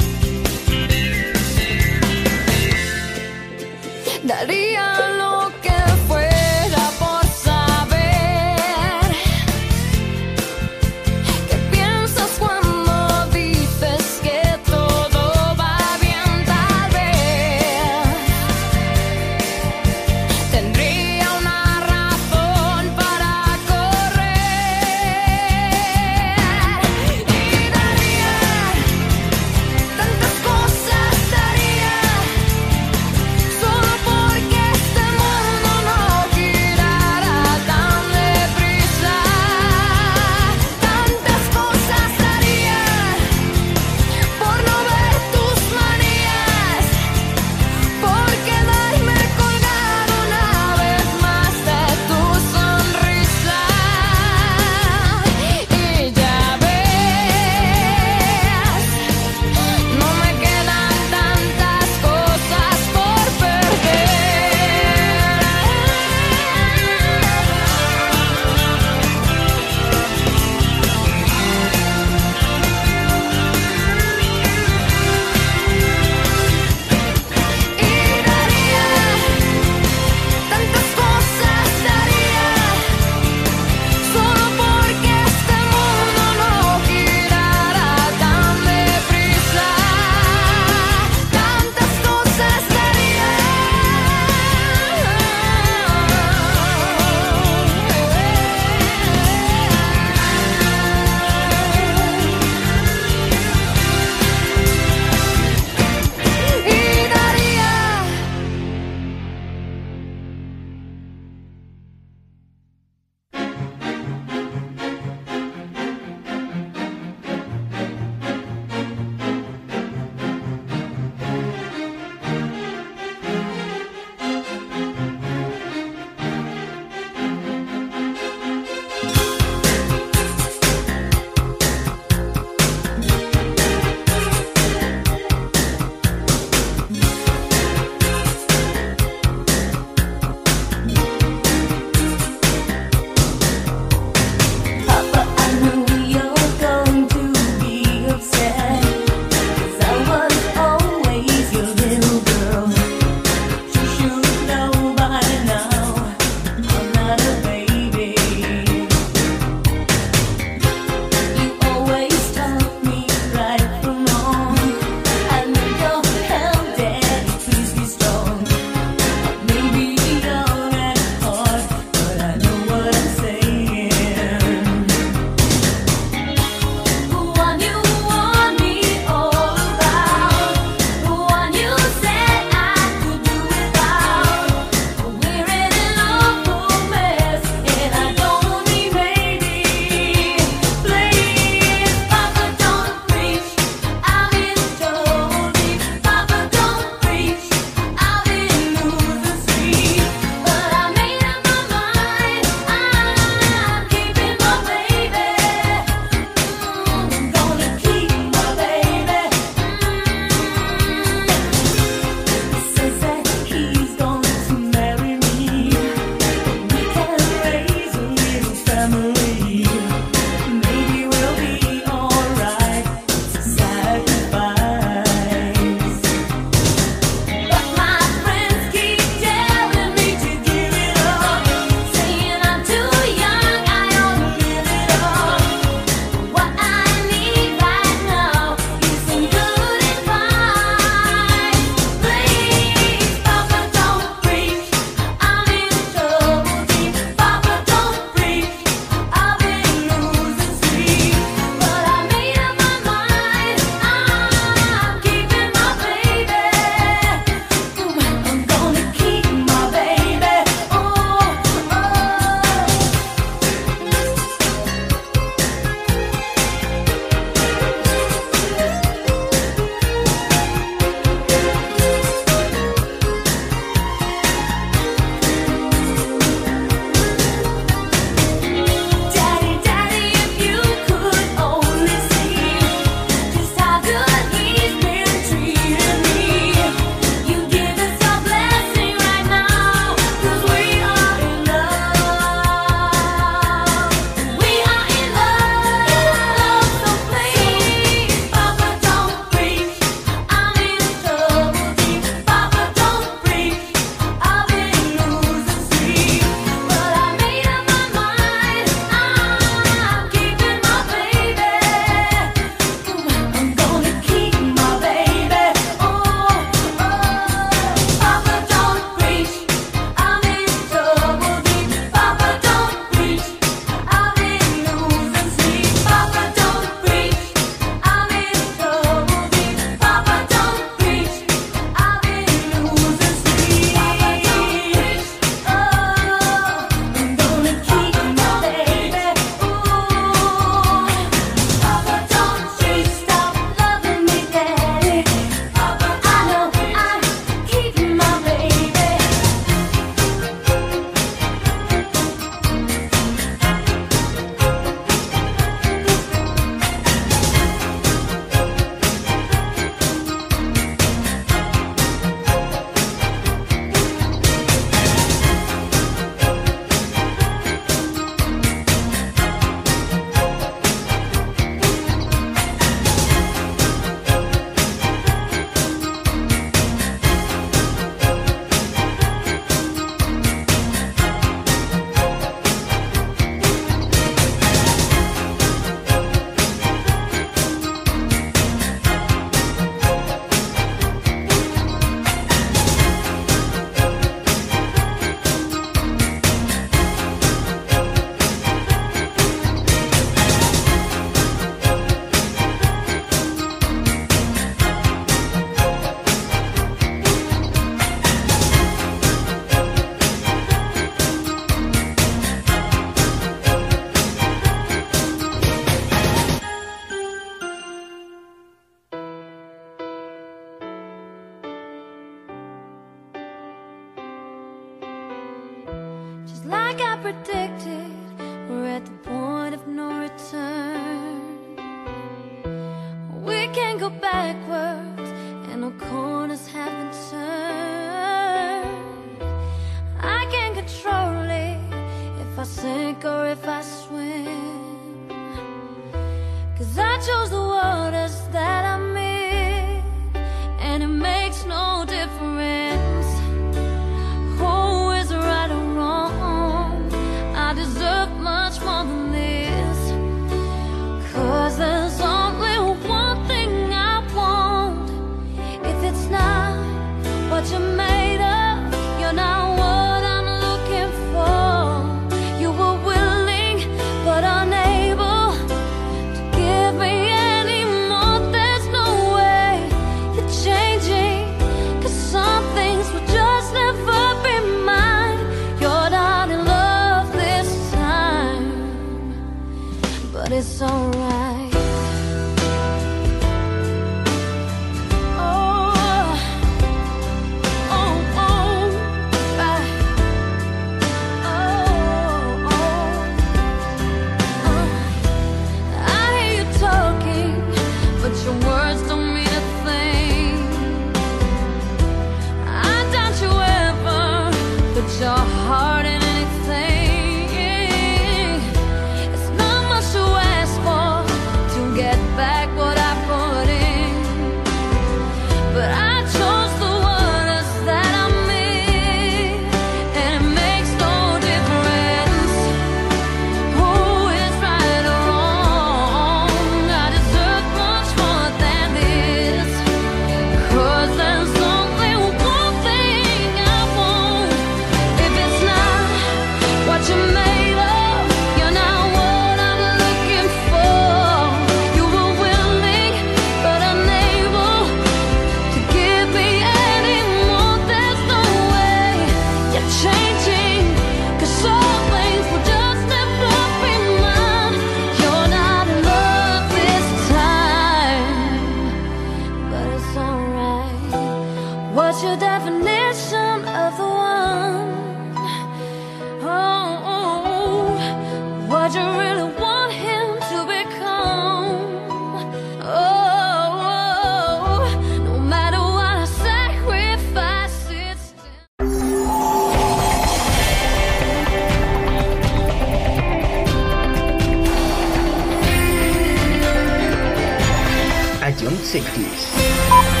Cities. 598.71 600.00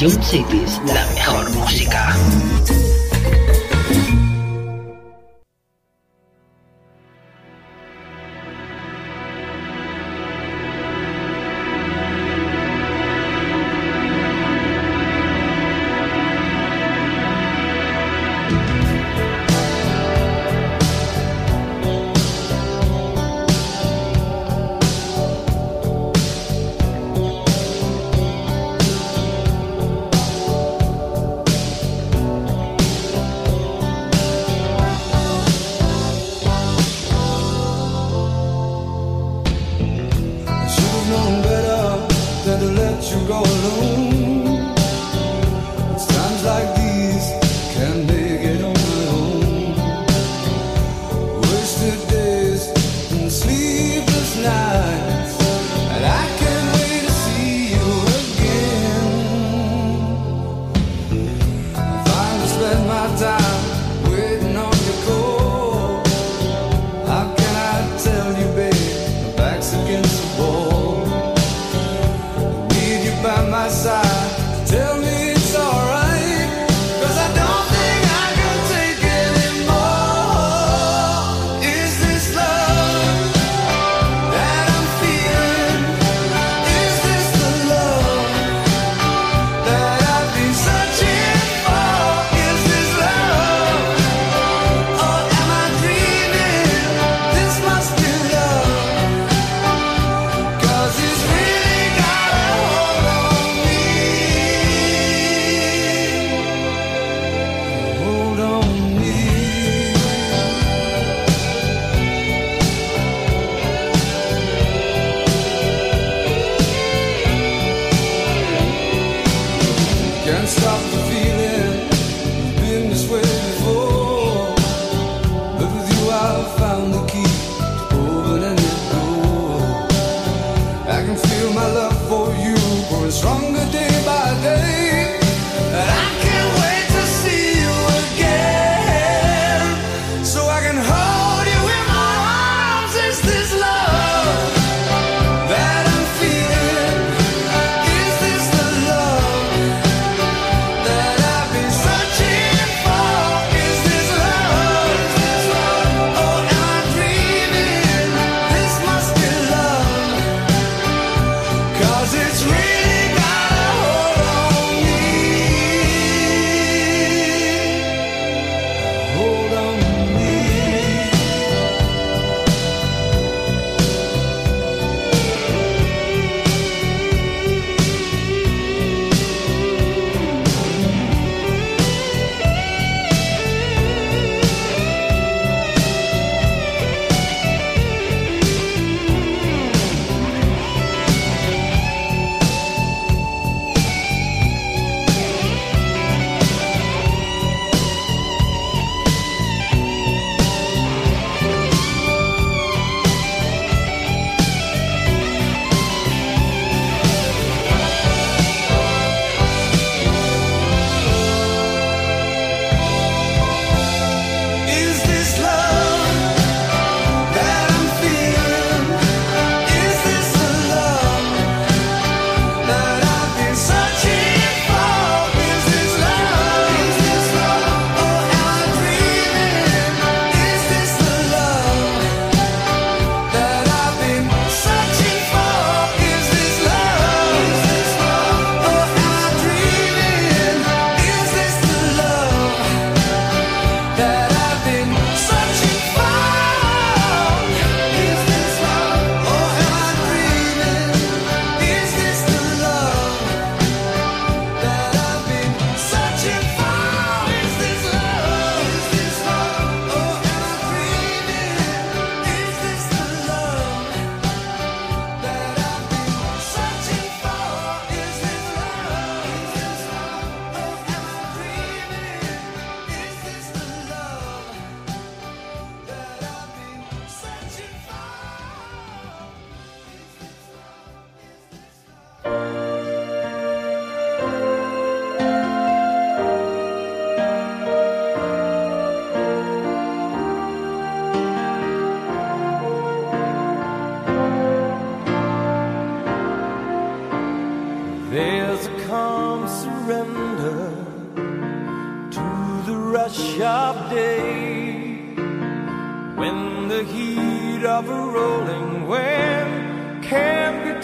Ion 0.00 0.22
Cities, 0.22 0.80
la 0.86 1.17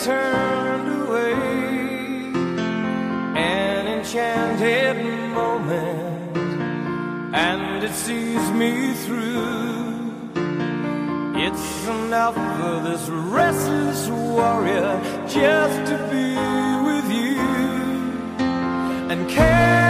turned 0.05 1.02
away. 1.02 1.33
An 3.34 3.86
enchanted 3.86 5.02
moment 5.33 6.36
and 7.34 7.83
it 7.83 7.94
sees 7.94 8.50
me 8.50 8.92
through. 9.05 9.94
It's 11.47 11.86
enough 11.89 12.34
for 12.34 12.81
this 12.89 13.08
restless 13.08 14.08
warrior 14.08 15.00
just 15.26 15.78
to 15.91 15.97
be 16.12 16.36
with 16.86 17.08
you 17.10 17.41
and 19.10 19.26
care 19.31 19.83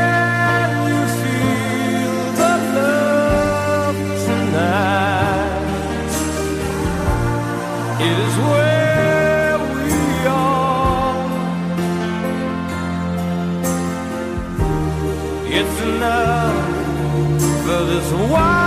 So 18.15 18.27
why? 18.29 18.64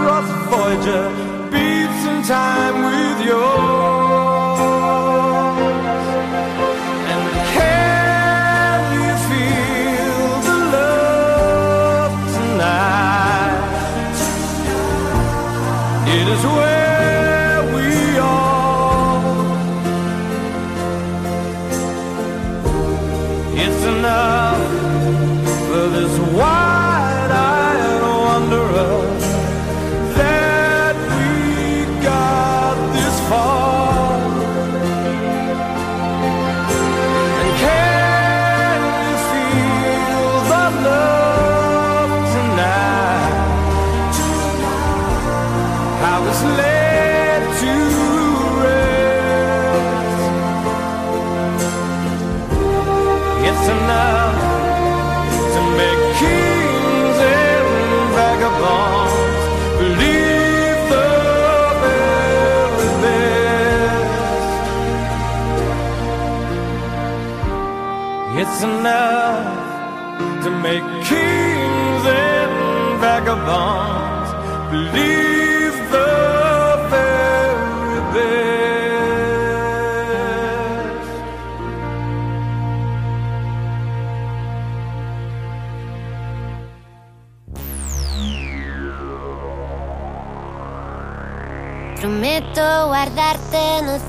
across 0.00 0.30
Voyager 0.48 1.19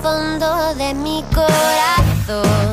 fondo 0.01 0.73
de 0.75 0.93
mi 0.95 1.23
corazón. 1.33 2.70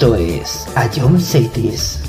Esto 0.00 0.14
es 0.14 0.64
Ion 0.96 1.18
Cities. 1.20 2.07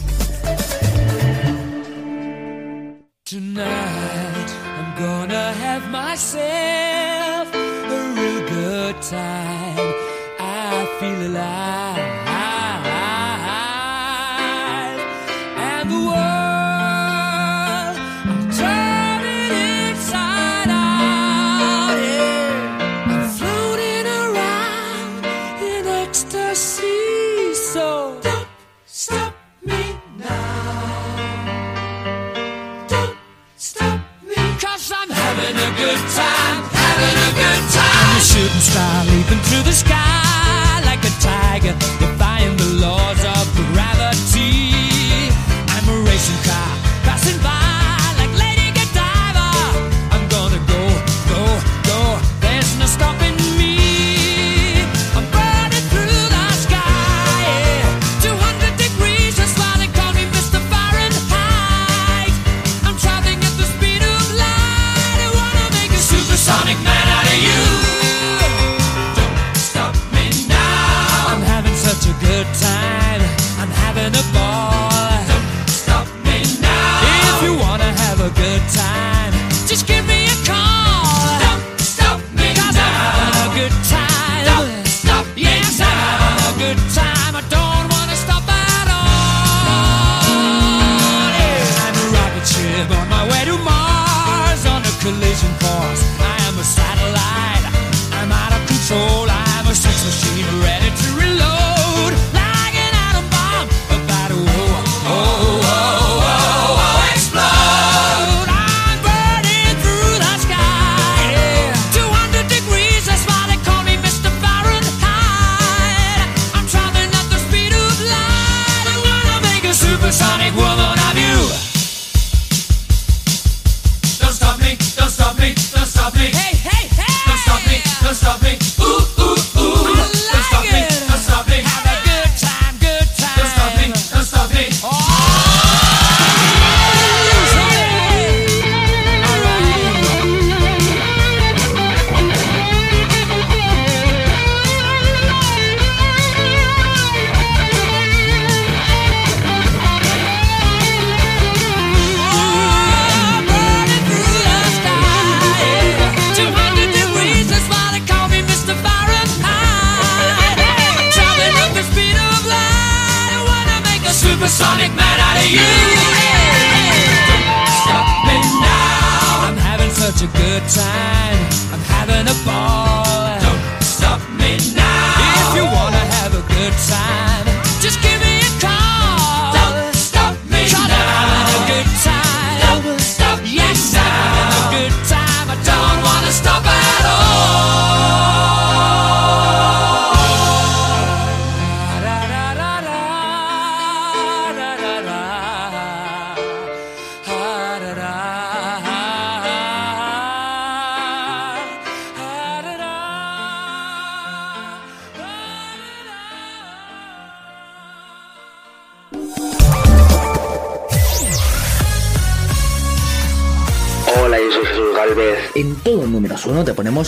good 35.79 36.03
time, 36.11 36.57
having 36.75 37.17
a 37.23 37.31
good 37.39 37.63
time. 37.71 38.03
I'm 38.03 38.17
a 38.17 38.21
shooting 38.21 38.63
star 38.69 39.05
leaping 39.05 39.41
through. 39.47 39.58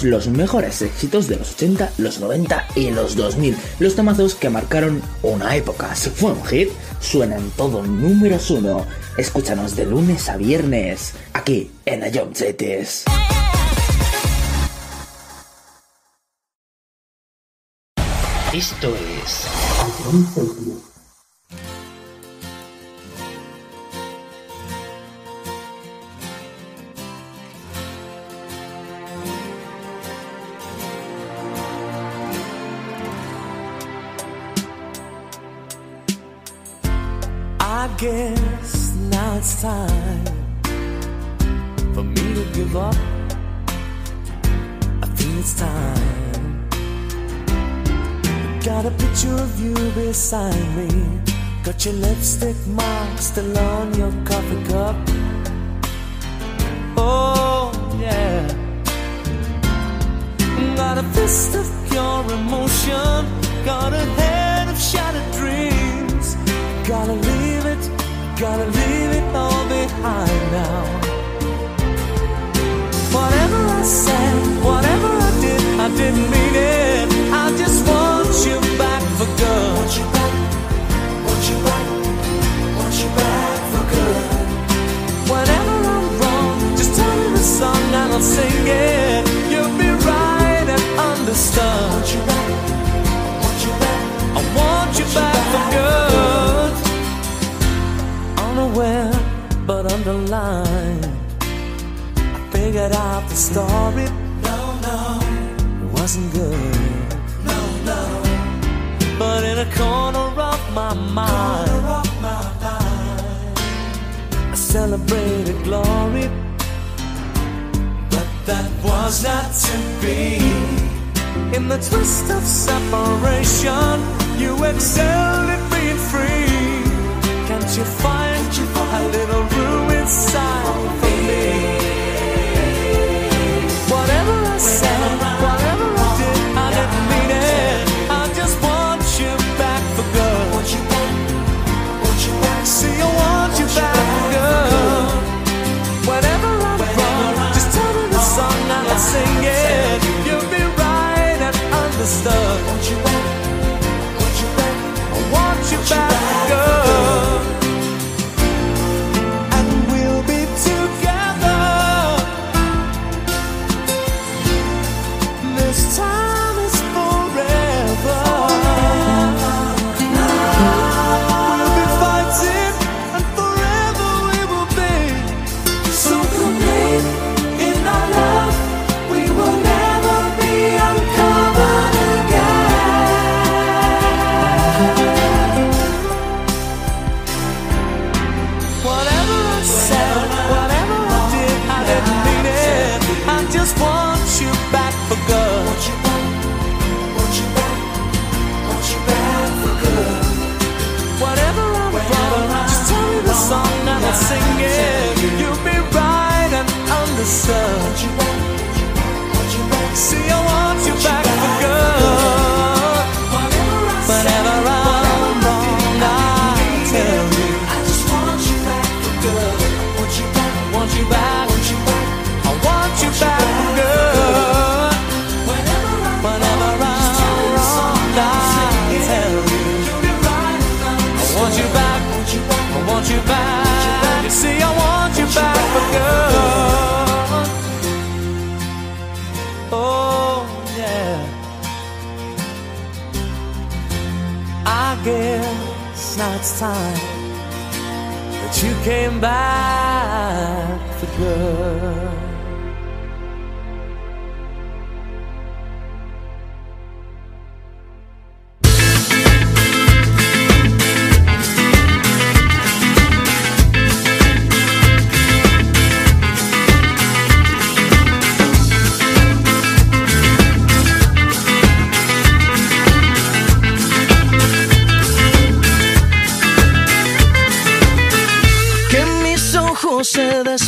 los 0.04 0.28
mejores 0.28 0.82
éxitos 0.82 1.28
de 1.28 1.38
los 1.38 1.54
80, 1.54 1.94
los 1.98 2.20
90 2.20 2.68
y 2.76 2.92
los 2.92 3.16
2000, 3.16 3.56
los 3.80 3.96
tomazos 3.96 4.36
que 4.36 4.50
marcaron 4.50 5.02
una 5.22 5.56
época. 5.56 5.96
Si 5.96 6.10
fue 6.10 6.32
un 6.32 6.46
hit, 6.46 6.70
suena 7.00 7.38
en 7.38 7.50
todo 7.52 7.84
números 7.84 8.50
uno. 8.50 8.86
Escúchanos 9.18 9.76
de 9.76 9.86
lunes 9.86 10.30
a 10.30 10.38
viernes, 10.38 11.14
aquí 11.34 11.72
en 11.86 12.04
Ayom 12.04 12.32
Esto 18.54 18.96
es 19.24 20.91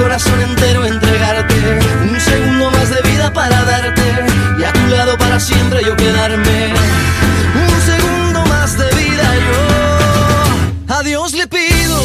corazón 0.00 0.40
entero 0.40 0.84
entregarte. 0.86 1.54
Un 2.10 2.20
segundo 2.20 2.70
más 2.70 2.88
de 2.90 3.02
vida 3.10 3.32
para 3.32 3.64
darte 3.64 4.02
y 4.58 4.64
a 4.64 4.72
tu 4.72 4.86
lado 4.88 5.18
para 5.18 5.38
siempre 5.38 5.84
yo 5.84 5.94
quedarme. 5.96 6.72
Un 7.54 7.80
segundo 7.82 8.44
más 8.46 8.78
de 8.78 8.88
vida 8.94 9.34
yo. 9.46 10.94
A 10.94 11.02
Dios 11.02 11.34
le 11.34 11.46
pido 11.46 11.69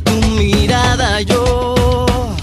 De 0.00 0.10
tu 0.10 0.26
mirada. 0.28 1.20
Yo 1.22 1.74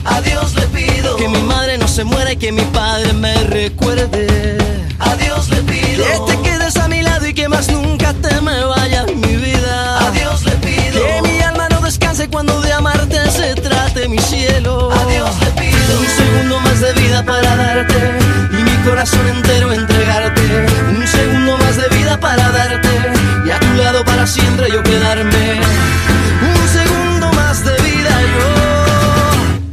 a 0.06 0.22
Dios 0.22 0.56
le 0.56 0.68
pido 0.68 1.16
que 1.16 1.28
mi 1.28 1.42
madre 1.42 1.78
no 1.78 1.88
se 1.88 2.04
muera 2.04 2.34
y 2.34 2.38
que 2.38 2.52
mi 2.52 2.64
padre 2.64 3.14
me 3.14 3.34
recuerde. 3.44 4.58
A 5.00 5.16
Dios 5.16 5.50
le 5.50 5.62
pido 5.64 6.04
que 6.06 6.34
te 6.34 6.42
quedes 6.42 6.76
a 6.78 6.88
mi 6.88 7.02
lado 7.02 7.28
y 7.28 7.34
que 7.34 7.48
más 7.48 7.70
nunca 7.70 8.14
te 8.14 8.42
me 8.42 8.64
vayas, 8.66 9.06
mi 9.14 9.36
vida. 9.36 10.08
A 10.08 10.12
Dios 10.12 10.44
le 10.46 10.52
pido 10.54 11.02
que 11.06 11.22
mi 11.24 11.42
alma 11.42 11.70
no 11.70 11.82
descanse 11.82 12.28
cuando 12.30 12.60
de 12.62 12.74
amarte 12.74 13.32
se 13.32 13.56
trate 13.56 14.08
mi 14.08 14.20
cielo. 14.20 14.92
A 14.92 15.06
Dios 15.06 15.30
le 15.42 15.52
pido 15.62 16.00
un 16.00 16.08
segundo 16.08 16.60
más 16.62 16.80
de 16.80 16.94
vida 16.94 17.24
para 17.24 17.56
darte 17.56 18.20
y 18.52 18.64
mi 18.64 18.76
corazón 18.88 19.28
entero 19.28 19.72
entregarte. 19.72 20.68
Un 20.90 21.08
segundo 21.08 21.58
más 21.58 21.78
de 21.78 21.88
vida 21.98 22.20
para 22.20 22.52
darte 22.52 22.90
y 23.46 23.52
a 23.52 23.60
tu 23.60 23.74
lado 23.74 24.04
para 24.06 24.26
siempre 24.28 24.70
yo 24.72 24.84
quedarme. 24.84 25.62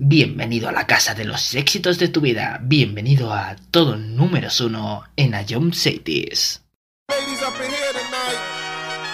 Bienvenido 0.00 0.68
a 0.68 0.72
la 0.72 0.86
casa 0.86 1.12
de 1.12 1.24
los 1.24 1.56
éxitos 1.56 1.98
de 1.98 2.06
tu 2.06 2.20
vida. 2.20 2.60
Bienvenido 2.62 3.32
a 3.32 3.56
todo 3.72 3.96
números 3.96 4.60
uno 4.60 5.02
en 5.16 5.34
Ayom 5.34 5.72
Cities. 5.72 6.62
Ladies 7.10 7.42
up 7.42 7.54
in 7.56 7.68
here 7.68 7.92
tonight. 7.92 8.38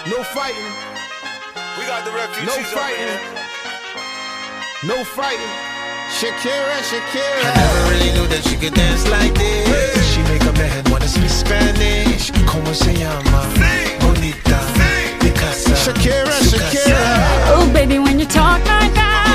No 0.05 0.23
fighting. 0.25 0.71
We 1.79 1.87
got 1.87 2.05
the 2.05 2.11
refugees 2.11 2.45
No 2.45 2.53
up 2.53 2.59
in 2.59 2.65
fighting. 2.65 3.17
No 4.83 5.03
fighting. 5.03 5.53
Shakira, 6.19 6.77
Shakira. 6.83 7.41
I 7.41 7.55
never 7.57 7.89
really 7.89 8.11
knew 8.13 8.27
that 8.27 8.43
she 8.43 8.55
could 8.55 8.75
dance 8.75 9.09
like 9.09 9.33
this. 9.33 10.13
She 10.13 10.21
make 10.29 10.43
a 10.43 10.53
man 10.53 10.83
wanna 10.91 11.07
speak 11.07 11.31
Spanish. 11.31 12.29
Como 12.45 12.73
se 12.73 12.93
llama? 12.93 13.41
Bonita. 14.01 14.61
De 15.19 15.31
casa. 15.33 15.73
Shakira. 15.73 16.29
Shakira. 16.45 17.57
Oh, 17.57 17.67
baby, 17.73 17.97
when 17.97 18.19
you 18.19 18.27
talk 18.27 18.59
like 18.67 18.93
that, 18.93 19.34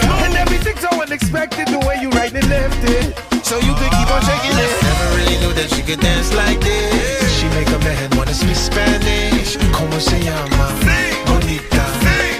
So 3.51 3.57
you 3.57 3.73
could 3.75 3.91
keep 3.91 4.09
on 4.09 4.21
shaking 4.21 4.55
it. 4.55 4.71
Never 4.81 5.07
really 5.17 5.37
knew 5.41 5.51
that 5.59 5.67
she 5.69 5.81
could 5.81 5.99
dance 5.99 6.33
like 6.33 6.61
this. 6.61 7.35
She 7.37 7.49
make 7.49 7.67
a 7.67 7.79
man 7.79 8.09
wanna 8.15 8.33
speak 8.33 8.55
Spanish. 8.55 9.57
Como 9.73 9.99
se 9.99 10.23
llama? 10.23 10.71
Bonita. 11.27 11.83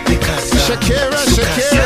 De 0.07 0.15
casa. 0.15 0.55
Shakira, 0.55 1.19
Shakira. 1.35 1.83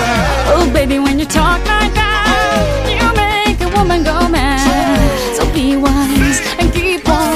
Oh, 0.53 0.69
baby, 0.71 0.99
when 0.99 1.17
you 1.17 1.25
talk 1.25 1.57
like 1.65 1.91
that, 1.95 2.21
oh. 2.29 2.85
you 2.85 3.07
make 3.17 3.59
a 3.61 3.69
woman 3.75 4.03
go 4.03 4.29
mad. 4.29 4.61
So 5.35 5.51
be 5.55 5.75
wise 5.75 6.39
and 6.59 6.71
keep 6.71 7.09
on 7.09 7.33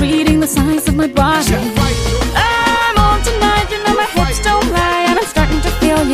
reading 0.00 0.38
the 0.38 0.46
signs 0.46 0.86
of 0.86 0.94
my 0.94 1.08
body. 1.08 1.65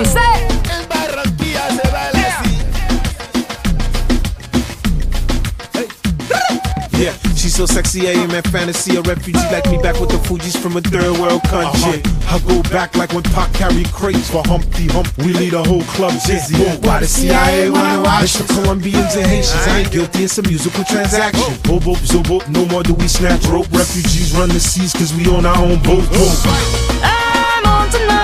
así. 0.00 0.18
En 0.70 0.88
Barranquilla 0.88 1.68
se 1.70 1.90
baila 1.90 2.38
así. 2.40 2.50
Yeah, 6.98 7.12
she's 7.34 7.54
so 7.54 7.66
sexy, 7.66 8.08
I 8.08 8.12
am 8.12 8.30
at 8.30 8.46
fantasy. 8.48 8.96
A 8.96 9.02
refugee 9.02 9.38
like 9.52 9.68
me 9.70 9.78
back 9.78 10.00
with 10.00 10.10
the 10.10 10.18
Fuji's 10.26 10.56
from 10.56 10.76
a 10.76 10.80
third 10.80 11.18
world 11.18 11.42
country. 11.42 12.00
Uh-huh. 12.00 12.36
I 12.36 12.38
go 12.48 12.62
back 12.70 12.96
like 12.96 13.12
when 13.12 13.22
Pac 13.22 13.52
carried 13.52 13.92
crates 13.92 14.30
for 14.30 14.42
Humpty 14.46 14.86
Hump. 14.88 15.06
We 15.18 15.32
lead 15.34 15.54
a 15.54 15.62
whole 15.62 15.82
club 15.94 16.14
dizzy. 16.26 16.56
Why 16.82 17.00
the 17.00 17.06
CIA 17.06 17.70
wanna 17.70 18.02
watch 18.02 18.34
the 18.34 18.44
Colombians 18.54 19.14
and 19.14 19.26
Haitians? 19.26 19.66
I 19.68 19.80
ain't 19.80 19.92
guilty, 19.92 20.24
it's 20.24 20.38
a 20.38 20.42
musical 20.42 20.82
transaction. 20.84 21.54
Bobo, 21.62 21.94
zobo, 22.02 22.40
no 22.48 22.64
more 22.66 22.82
do 22.82 22.94
we 22.94 23.06
snatch 23.06 23.44
rope. 23.46 23.70
Refugees 23.70 24.32
run 24.34 24.48
the 24.48 24.58
seas 24.58 24.92
cause 24.92 25.12
we 25.14 25.26
on 25.28 25.44
our 25.46 25.58
own 25.58 25.78
boat. 25.82 26.02
I'm 27.02 27.66
on 27.66 27.90
tonight, 27.90 28.23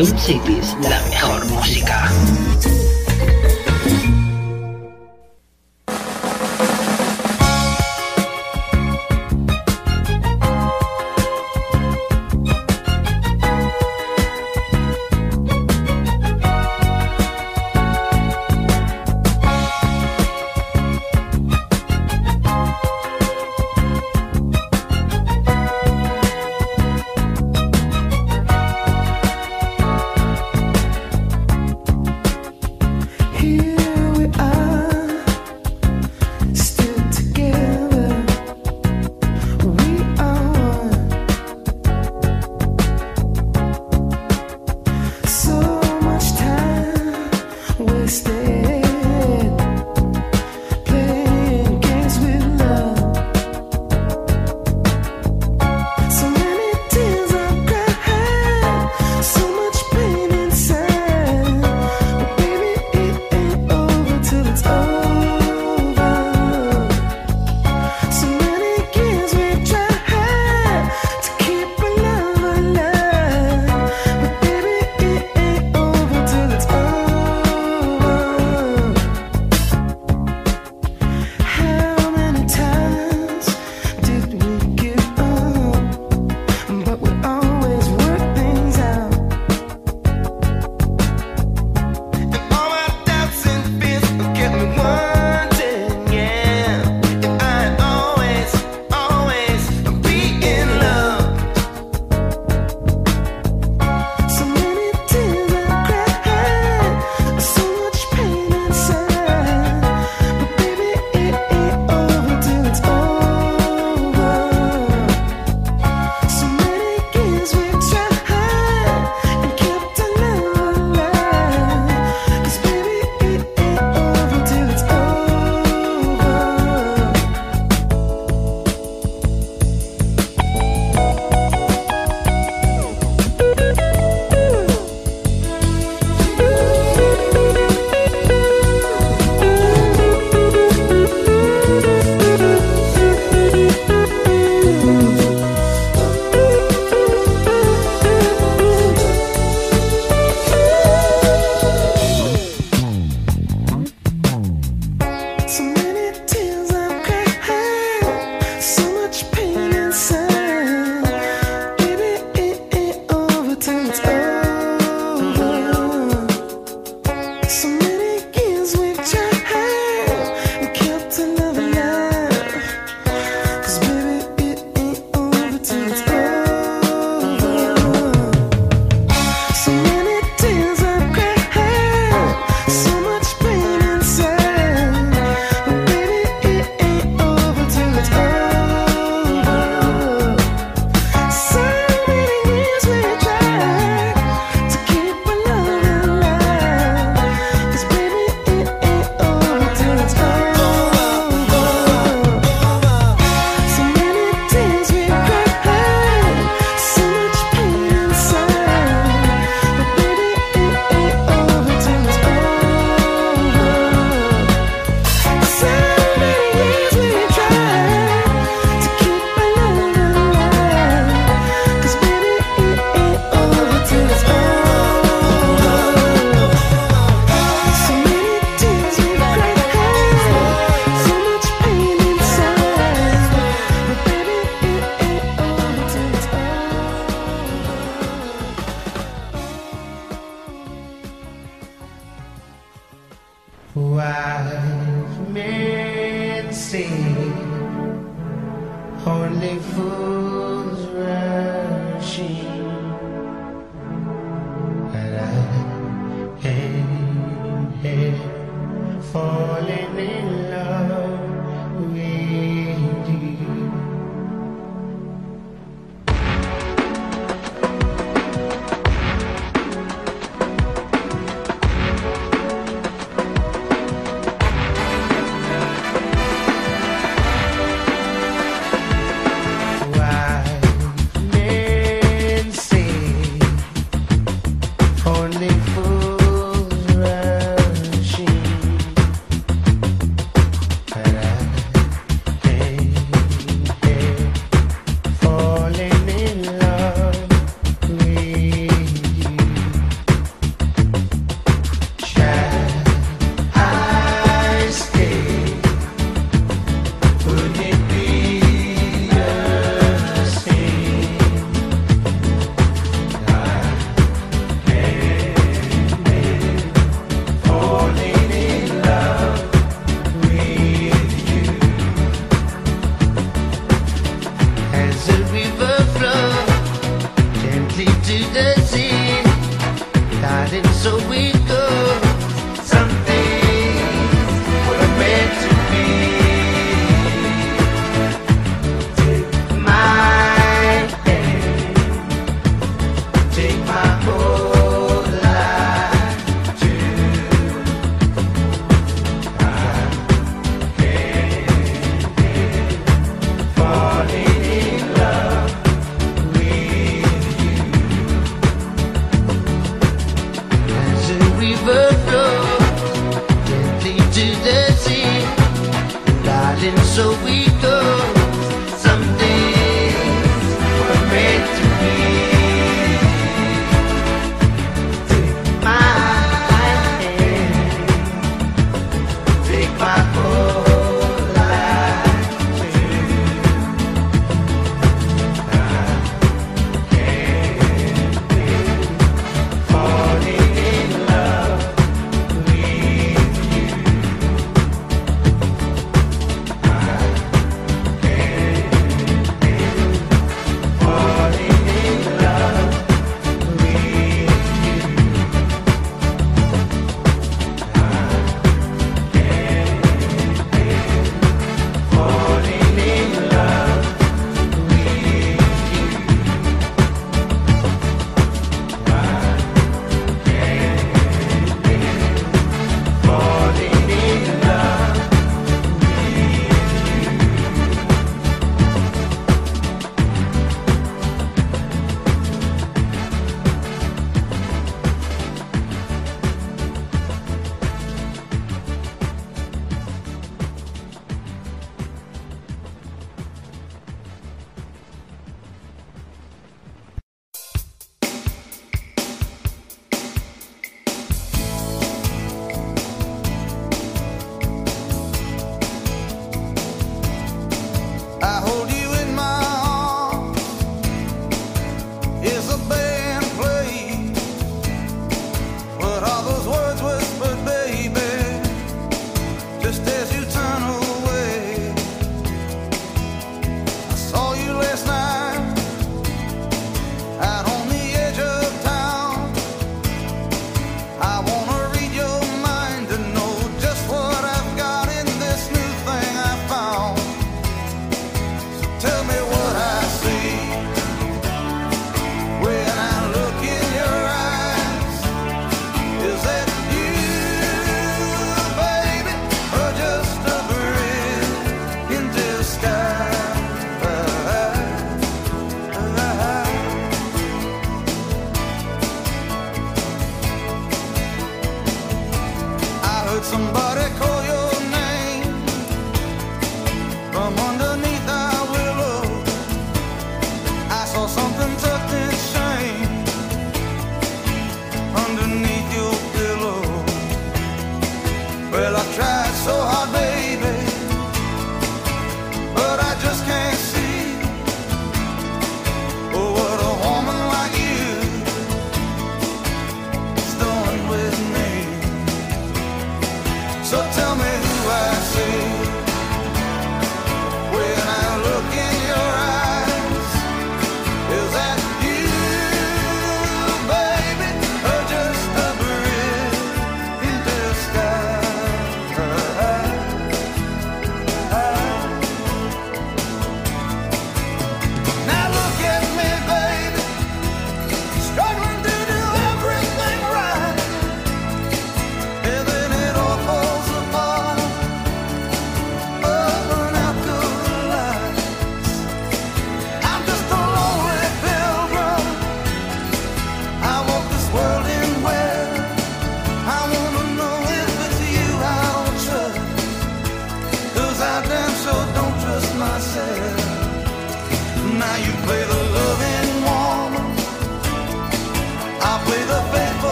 Ion 0.00 0.16
Cities, 0.18 0.74
la 0.88 0.99